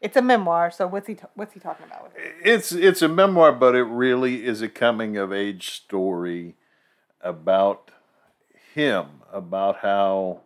it's 0.01 0.15
a 0.15 0.21
memoir, 0.21 0.71
so 0.71 0.87
what's 0.87 1.07
he 1.07 1.17
what's 1.35 1.53
he 1.53 1.59
talking 1.59 1.85
about? 1.85 2.11
It? 2.15 2.35
It's 2.43 2.71
it's 2.71 3.01
a 3.01 3.09
memoir, 3.09 3.51
but 3.51 3.75
it 3.75 3.83
really 3.83 4.45
is 4.45 4.61
a 4.61 4.69
coming 4.69 5.17
of 5.17 5.33
age 5.33 5.71
story 5.71 6.55
about 7.21 7.91
him, 8.73 9.23
about 9.31 9.79
how 9.79 10.41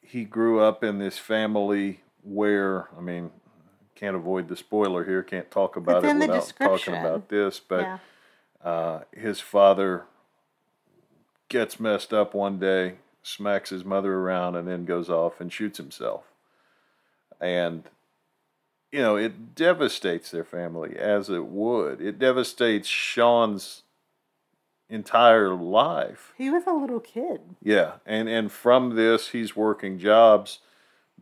he 0.00 0.24
grew 0.24 0.60
up 0.60 0.84
in 0.84 0.98
this 0.98 1.18
family 1.18 2.02
where 2.22 2.88
I 2.96 3.00
mean, 3.00 3.32
can't 4.00 4.16
avoid 4.16 4.48
the 4.48 4.56
spoiler 4.56 5.04
here. 5.04 5.22
Can't 5.22 5.50
talk 5.50 5.76
about 5.76 6.02
it's 6.04 6.14
it 6.14 6.18
without 6.18 6.52
talking 6.58 6.94
about 6.94 7.28
this, 7.28 7.60
but 7.60 7.80
yeah. 7.82 7.98
uh, 8.64 9.00
his 9.12 9.40
father 9.40 10.04
gets 11.50 11.78
messed 11.78 12.14
up 12.14 12.32
one 12.32 12.58
day, 12.58 12.94
smacks 13.22 13.68
his 13.68 13.84
mother 13.84 14.14
around, 14.14 14.56
and 14.56 14.66
then 14.66 14.86
goes 14.86 15.10
off 15.10 15.38
and 15.38 15.52
shoots 15.52 15.76
himself. 15.76 16.24
And 17.40 17.84
you 18.90 19.00
know, 19.00 19.16
it 19.16 19.54
devastates 19.54 20.30
their 20.30 20.44
family 20.44 20.96
as 20.96 21.28
it 21.28 21.44
would. 21.44 22.00
It 22.00 22.18
devastates 22.18 22.88
Sean's 22.88 23.82
entire 24.88 25.54
life. 25.54 26.32
He 26.38 26.48
was 26.48 26.64
a 26.66 26.72
little 26.72 27.00
kid. 27.00 27.40
Yeah, 27.62 27.94
and 28.06 28.30
and 28.30 28.50
from 28.50 28.96
this, 28.96 29.28
he's 29.28 29.54
working 29.54 29.98
jobs. 29.98 30.60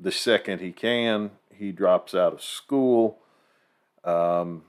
The 0.00 0.12
second 0.12 0.60
he 0.60 0.70
can, 0.70 1.32
he 1.58 1.72
drops 1.72 2.14
out 2.14 2.32
of 2.32 2.42
school. 2.42 3.18
Um, 4.04 4.62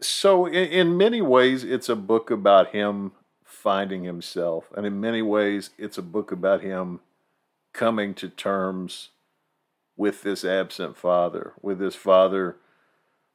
so, 0.00 0.46
in, 0.46 0.68
in 0.68 0.96
many 0.96 1.22
ways, 1.22 1.64
it's 1.64 1.88
a 1.88 1.96
book 1.96 2.30
about 2.30 2.70
him 2.70 3.12
finding 3.44 4.04
himself, 4.04 4.66
and 4.76 4.84
in 4.84 5.00
many 5.00 5.22
ways, 5.22 5.70
it's 5.78 5.98
a 5.98 6.02
book 6.02 6.30
about 6.30 6.62
him 6.62 7.00
coming 7.72 8.14
to 8.14 8.28
terms 8.28 9.10
with 9.96 10.22
this 10.22 10.44
absent 10.44 10.96
father, 10.96 11.54
with 11.62 11.78
this 11.78 11.94
father 11.94 12.56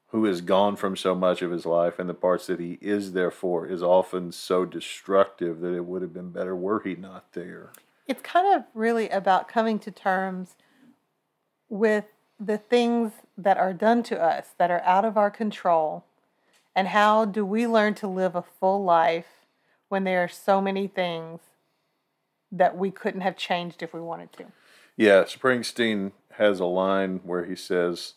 who 0.07 0.25
is 0.25 0.41
gone 0.41 0.75
from 0.75 0.95
so 0.95 1.15
much 1.15 1.41
of 1.41 1.51
his 1.51 1.65
life, 1.65 1.97
and 1.97 2.09
the 2.09 2.13
parts 2.13 2.47
that 2.47 2.59
he 2.59 2.77
is 2.81 3.13
there 3.13 3.31
for 3.31 3.65
is 3.65 3.81
often 3.81 4.31
so 4.31 4.65
destructive 4.65 5.61
that 5.61 5.73
it 5.73 5.85
would 5.85 6.01
have 6.01 6.13
been 6.13 6.31
better 6.31 6.55
were 6.55 6.81
he 6.81 6.95
not 6.95 7.31
there. 7.31 7.71
It's 8.07 8.21
kind 8.21 8.53
of 8.53 8.65
really 8.73 9.07
about 9.09 9.47
coming 9.47 9.79
to 9.79 9.89
terms 9.89 10.55
with 11.69 12.05
the 12.43 12.57
things 12.57 13.11
that 13.37 13.57
are 13.57 13.73
done 13.73 14.01
to 14.03 14.21
us 14.21 14.47
that 14.57 14.71
are 14.71 14.81
out 14.81 15.05
of 15.05 15.15
our 15.15 15.29
control, 15.29 16.03
and 16.75 16.87
how 16.87 17.25
do 17.25 17.45
we 17.45 17.67
learn 17.67 17.93
to 17.95 18.07
live 18.07 18.35
a 18.35 18.41
full 18.41 18.83
life 18.83 19.45
when 19.89 20.03
there 20.03 20.23
are 20.23 20.27
so 20.27 20.59
many 20.59 20.87
things 20.87 21.41
that 22.51 22.77
we 22.77 22.91
couldn't 22.91 23.21
have 23.21 23.37
changed 23.37 23.83
if 23.83 23.93
we 23.93 24.01
wanted 24.01 24.31
to. 24.33 24.45
Yeah, 24.97 25.23
Springsteen 25.23 26.11
has 26.33 26.59
a 26.59 26.65
line 26.65 27.21
where 27.23 27.45
he 27.45 27.55
says, 27.55 28.13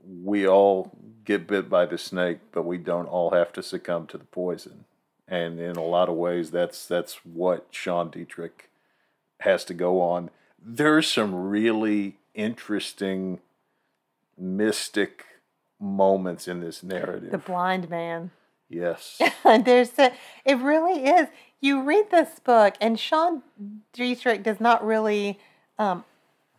We 0.00 0.46
all 0.46 0.92
get 1.24 1.46
bit 1.46 1.68
by 1.68 1.86
the 1.86 1.98
snake, 1.98 2.38
but 2.52 2.64
we 2.64 2.78
don't 2.78 3.06
all 3.06 3.30
have 3.30 3.52
to 3.54 3.62
succumb 3.62 4.06
to 4.08 4.18
the 4.18 4.24
poison. 4.24 4.84
And 5.28 5.58
in 5.58 5.76
a 5.76 5.84
lot 5.84 6.08
of 6.08 6.14
ways, 6.14 6.50
that's 6.50 6.86
that's 6.86 7.24
what 7.24 7.66
Sean 7.70 8.10
Dietrich 8.10 8.70
has 9.40 9.64
to 9.64 9.74
go 9.74 10.00
on. 10.00 10.30
There's 10.60 11.10
some 11.10 11.34
really 11.34 12.16
interesting 12.34 13.40
mystic 14.38 15.24
moments 15.80 16.48
in 16.48 16.60
this 16.60 16.82
narrative. 16.82 17.30
The 17.30 17.38
blind 17.38 17.88
man. 17.90 18.30
Yes. 18.68 19.20
There's 19.44 19.98
a, 19.98 20.12
it 20.44 20.58
really 20.58 21.06
is. 21.06 21.28
You 21.60 21.82
read 21.82 22.10
this 22.10 22.38
book, 22.40 22.74
and 22.80 22.98
Sean 22.98 23.42
Dietrich 23.92 24.42
does 24.42 24.60
not 24.60 24.84
really, 24.84 25.38
um, 25.78 26.04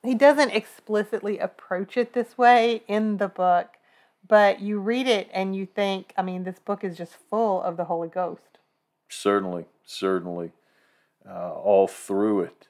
he 0.03 0.15
doesn't 0.15 0.51
explicitly 0.51 1.37
approach 1.37 1.97
it 1.97 2.13
this 2.13 2.37
way 2.37 2.83
in 2.87 3.17
the 3.17 3.27
book, 3.27 3.77
but 4.27 4.61
you 4.61 4.79
read 4.79 5.07
it 5.07 5.29
and 5.33 5.55
you 5.55 5.65
think, 5.65 6.13
I 6.17 6.21
mean, 6.21 6.43
this 6.43 6.59
book 6.59 6.83
is 6.83 6.97
just 6.97 7.13
full 7.29 7.61
of 7.61 7.77
the 7.77 7.85
Holy 7.85 8.09
Ghost. 8.09 8.41
Certainly, 9.09 9.65
certainly, 9.85 10.51
uh, 11.27 11.51
all 11.53 11.87
through 11.87 12.41
it, 12.41 12.67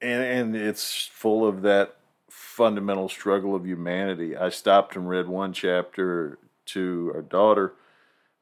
and 0.00 0.22
and 0.22 0.56
it's 0.56 1.06
full 1.06 1.46
of 1.46 1.62
that 1.62 1.96
fundamental 2.34 3.08
struggle 3.08 3.54
of 3.54 3.64
humanity. 3.64 4.36
I 4.36 4.48
stopped 4.48 4.96
and 4.96 5.08
read 5.08 5.28
one 5.28 5.52
chapter 5.52 6.38
to 6.66 7.12
our 7.14 7.22
daughter 7.22 7.74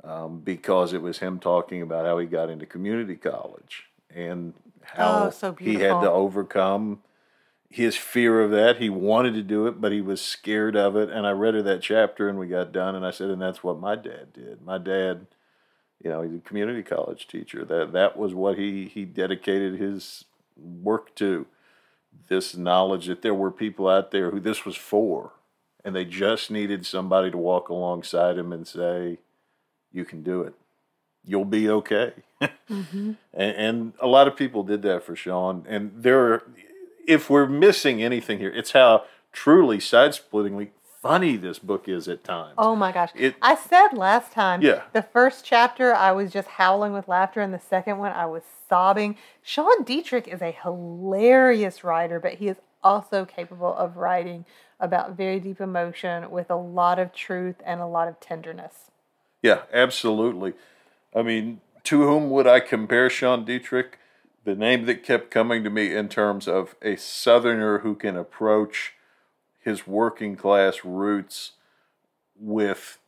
um, 0.02 0.40
because 0.40 0.94
it 0.94 1.02
was 1.02 1.18
him 1.18 1.38
talking 1.38 1.82
about 1.82 2.06
how 2.06 2.16
he 2.18 2.26
got 2.26 2.48
into 2.48 2.64
community 2.64 3.16
college 3.16 3.84
and 4.14 4.54
how 4.82 5.26
Oh, 5.26 5.30
so 5.30 5.54
he 5.54 5.74
had 5.74 6.00
to 6.00 6.10
overcome 6.10 7.02
his 7.68 7.94
fear 7.94 8.40
of 8.40 8.50
that. 8.50 8.78
He 8.78 8.88
wanted 8.88 9.34
to 9.34 9.42
do 9.42 9.66
it, 9.66 9.78
but 9.78 9.92
he 9.92 10.00
was 10.00 10.22
scared 10.22 10.74
of 10.74 10.96
it. 10.96 11.10
And 11.10 11.26
I 11.26 11.32
read 11.32 11.54
her 11.54 11.62
that 11.62 11.82
chapter, 11.82 12.30
and 12.30 12.38
we 12.38 12.46
got 12.46 12.72
done, 12.72 12.94
and 12.94 13.04
I 13.04 13.10
said, 13.10 13.28
"And 13.28 13.42
that's 13.42 13.62
what 13.62 13.78
my 13.78 13.94
dad 13.94 14.32
did. 14.32 14.62
My 14.62 14.78
dad, 14.78 15.26
you 16.02 16.10
know, 16.10 16.22
he's 16.22 16.34
a 16.34 16.38
community 16.40 16.82
college 16.82 17.28
teacher. 17.28 17.62
That 17.64 17.92
that 17.92 18.16
was 18.16 18.34
what 18.34 18.56
he 18.56 18.86
he 18.86 19.04
dedicated 19.04 19.78
his 19.78 20.24
work 20.56 21.14
to. 21.16 21.46
This 22.28 22.56
knowledge 22.56 23.06
that 23.06 23.22
there 23.22 23.34
were 23.34 23.50
people 23.50 23.88
out 23.88 24.10
there 24.10 24.30
who 24.30 24.40
this 24.40 24.64
was 24.64 24.76
for, 24.76 25.32
and 25.84 25.94
they 25.94 26.04
just 26.04 26.50
needed 26.50 26.86
somebody 26.86 27.30
to 27.30 27.38
walk 27.38 27.68
alongside 27.68 28.38
him 28.38 28.52
and 28.52 28.66
say." 28.66 29.18
you 29.92 30.04
can 30.04 30.22
do 30.22 30.42
it. 30.42 30.54
You'll 31.24 31.44
be 31.44 31.68
okay. 31.68 32.12
Mm-hmm. 32.68 33.12
and, 33.34 33.56
and 33.56 33.92
a 34.00 34.06
lot 34.06 34.26
of 34.26 34.34
people 34.34 34.62
did 34.62 34.80
that 34.82 35.04
for 35.04 35.14
Sean. 35.14 35.66
And 35.68 35.92
there, 35.94 36.32
are, 36.32 36.42
if 37.06 37.28
we're 37.28 37.46
missing 37.46 38.02
anything 38.02 38.38
here, 38.38 38.50
it's 38.50 38.72
how 38.72 39.04
truly 39.30 39.78
side-splittingly 39.78 40.70
funny 41.02 41.36
this 41.36 41.58
book 41.58 41.88
is 41.88 42.06
at 42.08 42.22
times. 42.24 42.54
Oh 42.56 42.76
my 42.76 42.92
gosh. 42.92 43.10
It- 43.14 43.34
I 43.42 43.56
said 43.56 43.88
last 43.92 44.32
time, 44.32 44.62
Yeah. 44.62 44.82
the 44.92 45.02
first 45.02 45.44
chapter 45.44 45.92
I 45.92 46.12
was 46.12 46.32
just 46.32 46.46
howling 46.48 46.92
with 46.92 47.08
laughter, 47.08 47.40
and 47.40 47.52
the 47.52 47.58
second 47.58 47.98
one 47.98 48.12
I 48.12 48.26
was 48.26 48.44
sobbing. 48.68 49.18
Sean 49.42 49.82
Dietrich 49.82 50.28
is 50.28 50.40
a 50.40 50.52
hilarious 50.52 51.82
writer, 51.84 52.20
but 52.20 52.34
he 52.34 52.48
is 52.48 52.56
also 52.84 53.24
capable 53.24 53.74
of 53.74 53.96
writing 53.96 54.44
about 54.80 55.12
very 55.12 55.38
deep 55.40 55.60
emotion 55.60 56.30
with 56.30 56.50
a 56.50 56.56
lot 56.56 56.98
of 56.98 57.12
truth 57.12 57.56
and 57.64 57.80
a 57.80 57.86
lot 57.86 58.08
of 58.08 58.18
tenderness. 58.20 58.90
Yeah, 59.42 59.62
absolutely. 59.72 60.54
I 61.14 61.22
mean, 61.22 61.60
to 61.84 62.02
whom 62.02 62.30
would 62.30 62.46
I 62.46 62.60
compare 62.60 63.10
Sean 63.10 63.44
Dietrich? 63.44 63.98
The 64.44 64.54
name 64.56 64.86
that 64.86 65.04
kept 65.04 65.30
coming 65.30 65.62
to 65.62 65.70
me 65.70 65.94
in 65.94 66.08
terms 66.08 66.48
of 66.48 66.74
a 66.82 66.96
Southerner 66.96 67.78
who 67.78 67.94
can 67.94 68.16
approach 68.16 68.94
his 69.62 69.86
working 69.86 70.36
class 70.36 70.84
roots 70.84 71.52
with 72.38 72.98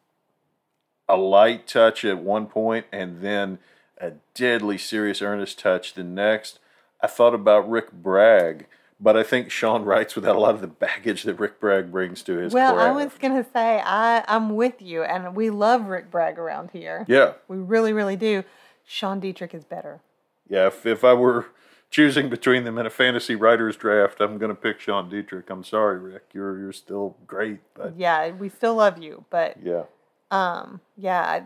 a 1.08 1.16
light 1.16 1.66
touch 1.66 2.04
at 2.04 2.18
one 2.18 2.46
point 2.46 2.86
and 2.92 3.20
then 3.20 3.58
a 3.98 4.12
deadly 4.34 4.78
serious 4.78 5.20
earnest 5.20 5.58
touch 5.58 5.94
the 5.94 6.04
next. 6.04 6.58
I 7.00 7.06
thought 7.06 7.34
about 7.34 7.68
Rick 7.68 7.92
Bragg, 7.92 8.66
but 9.00 9.16
I 9.16 9.22
think 9.22 9.50
Sean 9.50 9.84
writes 9.84 10.14
without 10.14 10.36
a 10.36 10.40
lot 10.40 10.54
of 10.54 10.60
the 10.60 10.66
baggage 10.66 11.24
that 11.24 11.38
Rick 11.38 11.60
Bragg 11.60 11.90
brings 11.90 12.22
to 12.22 12.36
his 12.36 12.52
well, 12.52 12.78
I 12.78 12.90
was 12.90 13.12
gonna 13.20 13.46
say 13.52 13.82
I 13.84 14.24
I'm 14.26 14.54
with 14.56 14.80
you, 14.80 15.02
and 15.02 15.34
we 15.34 15.50
love 15.50 15.86
Rick 15.86 16.10
Bragg 16.10 16.38
around 16.38 16.70
here. 16.70 17.04
Yeah. 17.08 17.34
We 17.48 17.58
really, 17.58 17.92
really 17.92 18.16
do. 18.16 18.44
Sean 18.86 19.20
Dietrich 19.20 19.54
is 19.54 19.64
better. 19.64 20.00
Yeah, 20.48 20.66
if, 20.66 20.84
if 20.86 21.04
I 21.04 21.14
were 21.14 21.46
choosing 21.94 22.28
between 22.28 22.64
them 22.64 22.76
in 22.76 22.86
a 22.86 22.90
fantasy 22.90 23.36
writers 23.36 23.76
draft, 23.76 24.20
I'm 24.20 24.36
going 24.36 24.48
to 24.48 24.60
pick 24.60 24.80
Sean 24.80 25.08
Dietrich. 25.08 25.48
I'm 25.48 25.62
sorry, 25.62 26.00
Rick. 26.00 26.24
You're 26.32 26.58
you're 26.58 26.72
still 26.72 27.16
great, 27.24 27.60
but 27.74 27.96
Yeah, 27.96 28.32
we 28.32 28.48
still 28.48 28.74
love 28.74 28.98
you, 28.98 29.24
but 29.30 29.56
yeah, 29.62 29.84
Um, 30.32 30.80
yeah, 30.96 31.40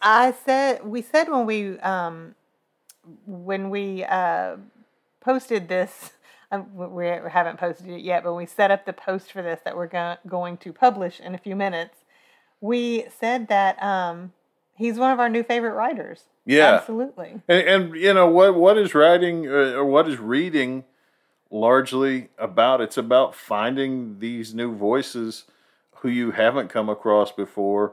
I 0.00 0.32
said 0.32 0.86
we 0.86 1.02
said 1.02 1.28
when 1.28 1.44
we 1.44 1.78
um 1.80 2.34
when 3.26 3.68
we 3.68 4.04
uh 4.04 4.56
posted 5.20 5.68
this. 5.68 6.12
Um, 6.52 6.66
we 6.74 7.06
haven't 7.06 7.60
posted 7.60 7.88
it 7.90 8.00
yet, 8.00 8.24
but 8.24 8.34
we 8.34 8.44
set 8.44 8.72
up 8.72 8.84
the 8.84 8.92
post 8.92 9.30
for 9.30 9.40
this 9.40 9.60
that 9.64 9.76
we're 9.76 9.86
go- 9.86 10.16
going 10.26 10.56
to 10.56 10.72
publish 10.72 11.20
in 11.20 11.32
a 11.32 11.38
few 11.38 11.54
minutes. 11.54 11.94
We 12.60 13.06
said 13.20 13.46
that 13.46 13.80
um, 13.80 14.32
he's 14.80 14.98
one 14.98 15.12
of 15.12 15.20
our 15.20 15.28
new 15.28 15.42
favorite 15.44 15.74
writers. 15.74 16.24
yeah. 16.44 16.74
absolutely. 16.74 17.40
And, 17.46 17.68
and 17.68 17.94
you 17.94 18.12
know 18.14 18.26
what 18.26 18.54
what 18.56 18.76
is 18.78 18.94
writing 18.94 19.46
uh, 19.46 19.74
or 19.78 19.84
what 19.84 20.08
is 20.08 20.18
reading 20.18 20.84
largely 21.50 22.28
about? 22.38 22.80
It's 22.80 22.96
about 22.96 23.34
finding 23.34 24.18
these 24.18 24.54
new 24.54 24.74
voices 24.74 25.44
who 25.96 26.08
you 26.08 26.30
haven't 26.32 26.68
come 26.68 26.88
across 26.88 27.30
before, 27.30 27.92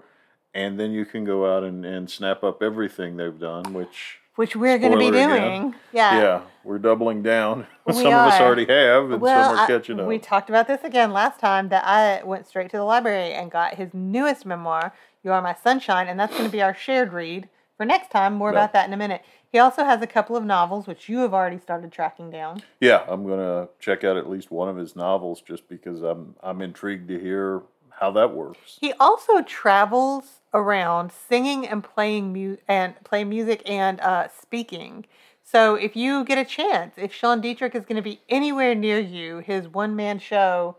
and 0.54 0.80
then 0.80 0.92
you 0.92 1.06
can 1.06 1.26
go 1.26 1.54
out 1.54 1.64
and, 1.64 1.86
and 1.86 2.10
snap 2.10 2.44
up 2.44 2.64
everything 2.64 3.18
they've 3.18 3.40
done, 3.40 3.74
which. 3.74 4.20
Which 4.36 4.56
we're 4.56 4.78
going 4.78 4.92
to 4.92 4.98
be 5.00 5.08
Spoiler 5.08 5.36
again. 5.36 5.62
doing. 5.62 5.76
Yeah. 5.92 6.18
Yeah, 6.20 6.42
we're 6.68 6.78
doubling 6.80 7.24
down. 7.24 7.66
We 7.88 7.94
some 7.94 8.08
of 8.08 8.14
us 8.14 8.42
already 8.42 8.66
have, 8.66 9.12
and 9.12 9.22
Well, 9.22 9.50
some 9.50 9.58
are 9.58 9.64
I- 9.64 9.68
catching 9.68 10.00
up. 10.02 10.08
we 10.08 10.20
talked 10.20 10.50
about 10.50 10.68
this 10.68 10.84
again 10.84 11.14
last 11.14 11.40
time 11.40 11.70
that 11.70 11.86
I 11.86 12.22
went 12.26 12.46
straight 12.46 12.70
to 12.72 12.78
the 12.78 12.84
library 12.84 13.32
and 13.34 13.50
got 13.50 13.76
his 13.76 13.94
newest 13.94 14.46
memoir, 14.46 14.94
You 15.24 15.32
Are 15.32 15.42
My 15.42 15.56
Sunshine, 15.56 16.08
and 16.10 16.20
that's 16.20 16.34
going 16.34 16.44
to 16.46 16.52
be 16.52 16.62
our 16.62 16.74
shared 16.76 17.14
read 17.14 17.48
for 17.78 17.86
next 17.86 18.12
time. 18.12 18.34
More 18.34 18.50
Yeah. 18.52 18.60
about 18.60 18.74
that 18.74 18.86
in 18.88 18.94
a 18.94 18.98
minute. 18.98 19.22
He 19.50 19.58
also 19.60 19.86
has 19.86 20.02
a 20.02 20.08
couple 20.08 20.36
of 20.36 20.44
novels, 20.44 20.86
which 20.88 21.08
you 21.08 21.20
have 21.20 21.34
already 21.34 21.58
started 21.58 21.94
tracking 21.94 22.30
down. 22.30 22.62
Yeah, 22.82 23.06
I'm 23.08 23.26
gonna 23.26 23.70
check 23.80 24.04
out 24.04 24.18
at 24.18 24.30
least 24.30 24.52
one 24.52 24.68
of 24.68 24.76
his 24.76 24.94
novels 24.94 25.40
just 25.42 25.70
because 25.70 26.02
I'm 26.02 26.36
I'm 26.44 26.62
intrigued 26.62 27.08
to 27.08 27.18
hear 27.18 27.62
how 28.02 28.12
that 28.12 28.34
works. 28.36 28.78
He 28.82 28.92
also 29.00 29.42
travels 29.42 30.42
around 30.54 31.12
singing 31.14 31.66
and 31.66 31.82
playing 31.82 32.34
mu- 32.34 32.58
and 32.68 33.02
playing 33.06 33.30
music 33.30 33.62
and 33.70 34.02
uh, 34.02 34.28
speaking. 34.38 35.06
So 35.50 35.76
if 35.76 35.96
you 35.96 36.26
get 36.26 36.38
a 36.38 36.44
chance, 36.44 36.96
if 36.98 37.14
Sean 37.14 37.40
Dietrich 37.40 37.74
is 37.74 37.86
going 37.86 37.96
to 37.96 38.02
be 38.02 38.20
anywhere 38.28 38.76
near 38.76 39.00
you, 39.00 39.38
his 39.38 39.66
one 39.66 39.96
man 39.96 40.20
show, 40.20 40.76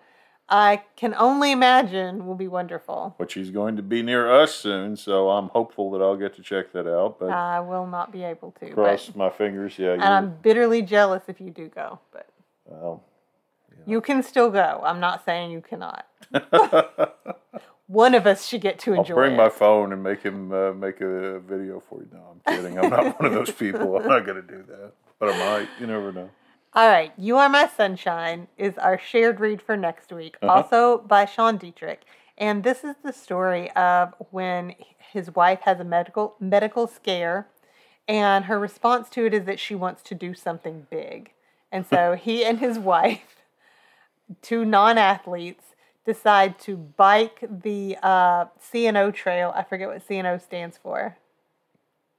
I 0.46 0.83
can 0.94 1.14
only 1.14 1.52
imagine 1.52 2.26
will 2.26 2.35
be 2.35 2.48
wonderful. 2.48 3.14
Which 3.16 3.33
he's 3.33 3.50
going 3.50 3.76
to 3.76 3.83
be 3.83 4.02
near 4.02 4.31
us 4.31 4.54
soon, 4.54 4.96
so 4.96 5.31
I'm 5.31 5.48
hopeful 5.48 5.90
that 5.92 6.02
I'll 6.02 6.18
get 6.18 6.35
to 6.35 6.42
check 6.42 6.72
that 6.72 6.87
out. 6.87 7.18
But 7.18 7.31
I 7.31 7.61
will 7.61 7.87
not 7.87 8.12
be 8.12 8.22
able 8.22 8.50
to. 8.61 8.68
cross 8.72 9.14
my 9.14 9.31
fingers, 9.31 9.78
yeah. 9.78 9.94
and 9.94 10.02
I'm 10.02 10.37
bitterly 10.42 10.83
jealous 10.83 11.22
if 11.28 11.40
you 11.40 11.48
do 11.48 11.68
go. 11.68 11.98
But 12.12 12.28
well, 12.66 13.02
you 13.87 14.02
can 14.02 14.22
still 14.22 14.50
go. 14.50 14.83
I'm 14.85 15.00
not 15.00 15.24
saying 15.24 15.50
you 15.50 15.62
cannot. 15.62 16.07
One 17.88 18.14
of 18.14 18.27
us 18.27 18.46
should 18.46 18.61
get 18.61 18.79
to 18.81 18.92
enjoy. 18.92 19.14
I'll 19.14 19.20
bring 19.20 19.33
it. 19.33 19.37
my 19.37 19.48
phone 19.48 19.92
and 19.94 20.03
make 20.03 20.22
him 20.22 20.53
uh, 20.53 20.72
make 20.72 21.01
a 21.01 21.40
video 21.40 21.83
for 21.88 22.01
you. 22.01 22.09
No, 22.12 22.37
I'm 22.46 22.55
kidding. 22.57 22.79
I'm 22.79 22.90
not 22.90 23.18
one 23.20 23.27
of 23.27 23.33
those 23.33 23.51
people. 23.51 23.96
I'm 23.96 24.07
not 24.07 24.24
going 24.27 24.40
to 24.40 24.46
do 24.46 24.62
that, 24.68 24.92
but 25.18 25.31
I 25.35 25.38
might. 25.38 25.68
You 25.81 25.87
never 25.87 26.12
know. 26.12 26.29
All 26.74 26.87
right, 26.88 27.12
You 27.16 27.38
Are 27.38 27.48
My 27.48 27.66
Sunshine 27.66 28.46
is 28.59 28.77
our 28.77 28.98
shared 28.98 29.40
read 29.40 29.62
for 29.62 29.74
next 29.77 30.12
week, 30.12 30.37
Uh-huh. 30.42 30.53
also 30.53 30.98
by 30.98 31.24
Sean 31.24 31.57
Dietrich. 31.57 32.03
And 32.37 32.62
this 32.62 32.85
is 32.85 32.94
the 33.03 33.12
story 33.12 33.70
of 33.70 34.14
when 34.31 34.74
his 34.98 35.35
wife 35.35 35.61
has 35.62 35.81
a 35.81 35.85
medical 35.85 36.37
medical 36.38 36.87
scare 36.87 37.48
and 38.07 38.44
her 38.44 38.59
response 38.61 39.09
to 39.11 39.24
it 39.24 39.33
is 39.33 39.44
that 39.44 39.59
she 39.59 39.74
wants 39.74 40.03
to 40.03 40.14
do 40.14 40.35
something 40.35 40.87
big. 40.90 41.33
And 41.72 41.87
so 41.87 42.12
he 42.20 42.44
and 42.44 42.59
his 42.59 42.79
wife, 42.79 43.37
two 44.42 44.64
non-athletes, 44.66 45.64
decide 46.09 46.59
to 46.59 46.75
bike 46.75 47.44
the 47.62 47.99
uh, 48.03 48.47
C&O 48.59 49.11
Trail. 49.11 49.53
I 49.55 49.62
forget 49.62 49.88
what 49.88 50.01
C&O 50.09 50.38
stands 50.38 50.79
for. 50.79 51.18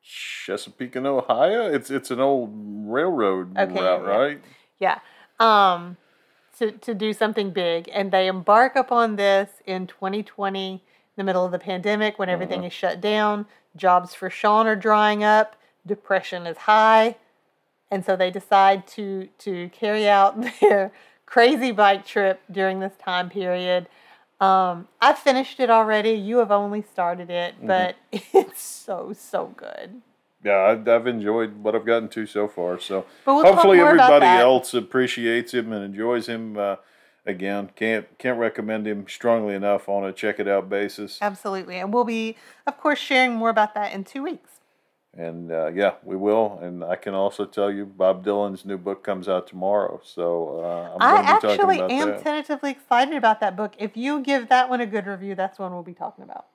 Chesapeake 0.04 0.96
and 0.96 1.08
Ohio. 1.08 1.72
It's 1.74 1.90
it's 1.90 2.12
an 2.12 2.20
old 2.20 2.52
railroad 2.54 3.58
okay, 3.58 3.74
route, 3.74 4.02
yeah. 4.04 4.08
right? 4.08 4.42
Yeah. 4.80 5.00
Um, 5.40 5.98
to 6.60 6.72
to 6.72 6.94
do 6.94 7.14
something 7.14 7.50
big, 7.50 7.90
and 7.92 8.12
they 8.12 8.28
embark 8.28 8.76
upon 8.76 9.16
this 9.16 9.50
in 9.66 9.88
2020, 9.88 10.74
in 10.74 10.80
the 11.18 11.24
middle 11.24 11.44
of 11.44 11.52
the 11.52 11.60
pandemic, 11.60 12.20
when 12.20 12.30
everything 12.30 12.60
uh-huh. 12.60 12.68
is 12.68 12.74
shut 12.74 13.02
down. 13.02 13.48
Jobs 13.76 14.14
for 14.14 14.30
Sean 14.30 14.68
are 14.68 14.76
drying 14.76 15.24
up. 15.24 15.56
Depression 15.86 16.46
is 16.46 16.58
high, 16.58 17.16
and 17.92 18.06
so 18.06 18.16
they 18.16 18.30
decide 18.32 18.88
to 18.90 19.30
to 19.40 19.70
carry 19.70 20.08
out 20.08 20.40
their 20.62 20.92
crazy 21.30 21.72
bike 21.72 22.06
trip 22.06 22.42
during 22.52 22.80
this 22.80 22.94
time 22.98 23.30
period. 23.30 23.88
Um, 24.42 24.88
I've 25.00 25.20
finished 25.20 25.60
it 25.60 25.70
already. 25.70 26.12
You 26.12 26.40
have 26.40 26.52
only 26.52 26.82
started 26.82 27.30
it, 27.30 27.56
mm-hmm. 27.56 27.68
but 27.68 27.96
mm-hmm. 28.12 28.38
it's 28.38 28.62
so 28.62 29.14
so 29.14 29.54
good. 29.56 30.02
Yeah, 30.44 30.62
I've, 30.62 30.88
I've, 30.88 31.06
enjoyed 31.06 31.62
what 31.62 31.76
I've 31.76 31.86
gotten 31.86 32.08
to 32.10 32.26
so 32.26 32.48
far. 32.48 32.80
So 32.80 33.06
we'll 33.26 33.44
hopefully 33.44 33.82
everybody 33.82 34.26
else 34.26 34.74
appreciates 34.74 35.54
him 35.54 35.74
and 35.74 35.84
enjoys 35.84 36.30
him. 36.30 36.58
Uh, 36.58 36.78
again, 37.26 37.70
can't 37.76 38.06
can't 38.18 38.40
recommend 38.40 38.88
him 38.88 39.06
strongly 39.08 39.54
enough 39.54 39.90
on 39.90 40.06
a 40.06 40.14
check 40.14 40.40
it 40.40 40.48
out 40.48 40.70
basis. 40.70 41.20
Absolutely, 41.22 41.78
and 41.78 41.94
we'll 41.94 42.06
be, 42.06 42.38
of 42.66 42.78
course, 42.78 43.00
sharing 43.00 43.36
more 43.36 43.50
about 43.50 43.76
that 43.76 43.94
in 43.94 44.04
two 44.06 44.24
weeks. 44.24 44.59
And 45.18 45.52
uh, 45.52 45.68
yeah, 45.74 45.96
we 46.04 46.16
will. 46.16 46.60
And 46.62 46.84
I 46.84 46.96
can 46.96 47.14
also 47.14 47.46
tell 47.46 47.72
you, 47.72 47.86
Bob 47.86 48.24
Dylan's 48.24 48.64
new 48.64 48.78
book 48.78 49.04
comes 49.04 49.28
out 49.28 49.48
tomorrow. 49.48 50.00
So 50.04 50.60
uh, 50.60 50.98
i 51.00 51.18
actually 51.22 51.82
am 51.82 52.12
that. 52.12 52.24
tentatively 52.24 52.72
excited 52.72 53.16
about 53.16 53.40
that 53.40 53.56
book. 53.56 53.74
If 53.80 53.98
you 53.98 54.22
give 54.22 54.50
that 54.50 54.70
one 54.70 54.82
a 54.82 54.86
good 54.86 55.08
review, 55.08 55.36
that's 55.36 55.58
one 55.58 55.74
we'll 55.74 55.84
be 55.84 55.96
talking 55.96 56.24
about. 56.24 56.46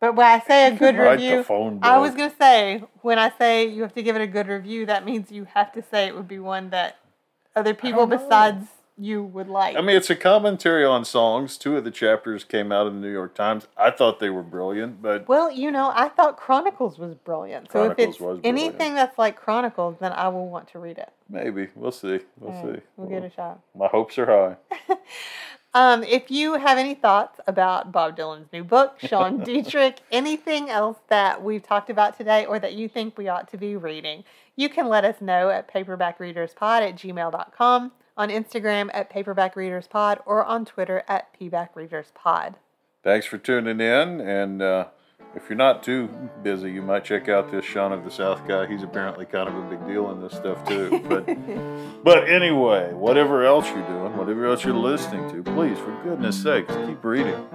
But 0.00 0.16
when 0.16 0.26
I 0.26 0.40
say 0.40 0.68
a 0.68 0.70
good 0.76 0.96
review, 0.96 1.44
I 1.82 1.98
was 1.98 2.14
going 2.14 2.30
to 2.30 2.36
say, 2.36 2.82
when 3.02 3.18
I 3.18 3.30
say 3.36 3.66
you 3.68 3.82
have 3.82 3.94
to 3.94 4.02
give 4.02 4.16
it 4.16 4.22
a 4.22 4.26
good 4.26 4.48
review, 4.48 4.86
that 4.86 5.04
means 5.04 5.30
you 5.30 5.44
have 5.44 5.70
to 5.74 5.82
say 5.82 6.06
it 6.06 6.16
would 6.16 6.28
be 6.28 6.38
one 6.38 6.70
that 6.70 6.96
other 7.54 7.74
people 7.74 8.06
besides 8.06 8.66
you 9.00 9.22
would 9.22 9.48
like. 9.48 9.76
I 9.76 9.80
mean, 9.80 9.96
it's 9.96 10.10
a 10.10 10.16
commentary 10.16 10.84
on 10.84 11.04
songs. 11.04 11.56
Two 11.56 11.76
of 11.76 11.84
the 11.84 11.90
chapters 11.90 12.44
came 12.44 12.70
out 12.70 12.86
in 12.86 12.94
the 12.94 13.00
New 13.00 13.12
York 13.12 13.34
Times. 13.34 13.66
I 13.76 13.90
thought 13.90 14.20
they 14.20 14.28
were 14.28 14.42
brilliant, 14.42 15.00
but 15.00 15.26
well, 15.26 15.50
you 15.50 15.70
know, 15.70 15.90
I 15.94 16.08
thought 16.08 16.36
Chronicles 16.36 16.98
was 16.98 17.14
brilliant. 17.14 17.70
Chronicles 17.70 18.18
so 18.18 18.30
if 18.32 18.38
it's 18.38 18.46
anything 18.46 18.94
that's 18.94 19.18
like 19.18 19.36
Chronicles, 19.36 19.96
then 20.00 20.12
I 20.12 20.28
will 20.28 20.48
want 20.48 20.68
to 20.72 20.78
read 20.78 20.98
it. 20.98 21.10
Maybe 21.28 21.68
we'll 21.74 21.92
see. 21.92 22.20
We'll 22.38 22.52
right. 22.52 22.62
see. 22.62 22.82
We'll, 22.96 23.08
we'll 23.08 23.08
give 23.08 23.24
it 23.24 23.32
a 23.32 23.34
shot. 23.34 23.60
My 23.74 23.86
hopes 23.86 24.18
are 24.18 24.26
high. 24.26 24.96
um, 25.74 26.02
if 26.04 26.30
you 26.30 26.54
have 26.54 26.76
any 26.76 26.94
thoughts 26.94 27.40
about 27.46 27.92
Bob 27.92 28.18
Dylan's 28.18 28.52
new 28.52 28.64
book, 28.64 28.98
Sean 29.00 29.38
Dietrich, 29.44 30.00
anything 30.12 30.68
else 30.68 30.98
that 31.08 31.42
we've 31.42 31.62
talked 31.62 31.88
about 31.88 32.18
today, 32.18 32.44
or 32.44 32.58
that 32.58 32.74
you 32.74 32.88
think 32.88 33.16
we 33.16 33.28
ought 33.28 33.50
to 33.50 33.56
be 33.56 33.76
reading, 33.76 34.24
you 34.56 34.68
can 34.68 34.88
let 34.88 35.06
us 35.06 35.22
know 35.22 35.48
at 35.48 35.72
paperbackreaderspod 35.72 36.82
at 36.82 36.96
gmail.com 36.96 37.92
on 38.20 38.28
Instagram 38.28 38.90
at 38.92 39.08
Paperback 39.08 39.56
Readers 39.56 39.86
Pod 39.86 40.20
or 40.26 40.44
on 40.44 40.66
Twitter 40.66 41.02
at 41.08 41.32
Pback 41.40 41.70
Readers 41.74 42.12
Pod. 42.14 42.56
Thanks 43.02 43.24
for 43.24 43.38
tuning 43.38 43.80
in. 43.80 44.20
And 44.20 44.60
uh, 44.60 44.88
if 45.34 45.48
you're 45.48 45.56
not 45.56 45.82
too 45.82 46.08
busy, 46.42 46.70
you 46.70 46.82
might 46.82 47.02
check 47.02 47.30
out 47.30 47.50
this 47.50 47.64
Sean 47.64 47.92
of 47.92 48.04
the 48.04 48.10
South 48.10 48.46
guy. 48.46 48.66
He's 48.66 48.82
apparently 48.82 49.24
kind 49.24 49.48
of 49.48 49.56
a 49.56 49.62
big 49.70 49.86
deal 49.86 50.10
in 50.10 50.20
this 50.20 50.34
stuff 50.34 50.62
too. 50.68 51.00
But 51.08 52.04
but 52.04 52.28
anyway, 52.28 52.92
whatever 52.92 53.42
else 53.42 53.66
you're 53.70 53.86
doing, 53.86 54.14
whatever 54.18 54.46
else 54.46 54.64
you're 54.64 54.74
listening 54.74 55.26
to, 55.30 55.42
please, 55.42 55.78
for 55.78 55.98
goodness 56.04 56.42
sakes, 56.42 56.74
keep 56.86 57.02
reading. 57.02 57.46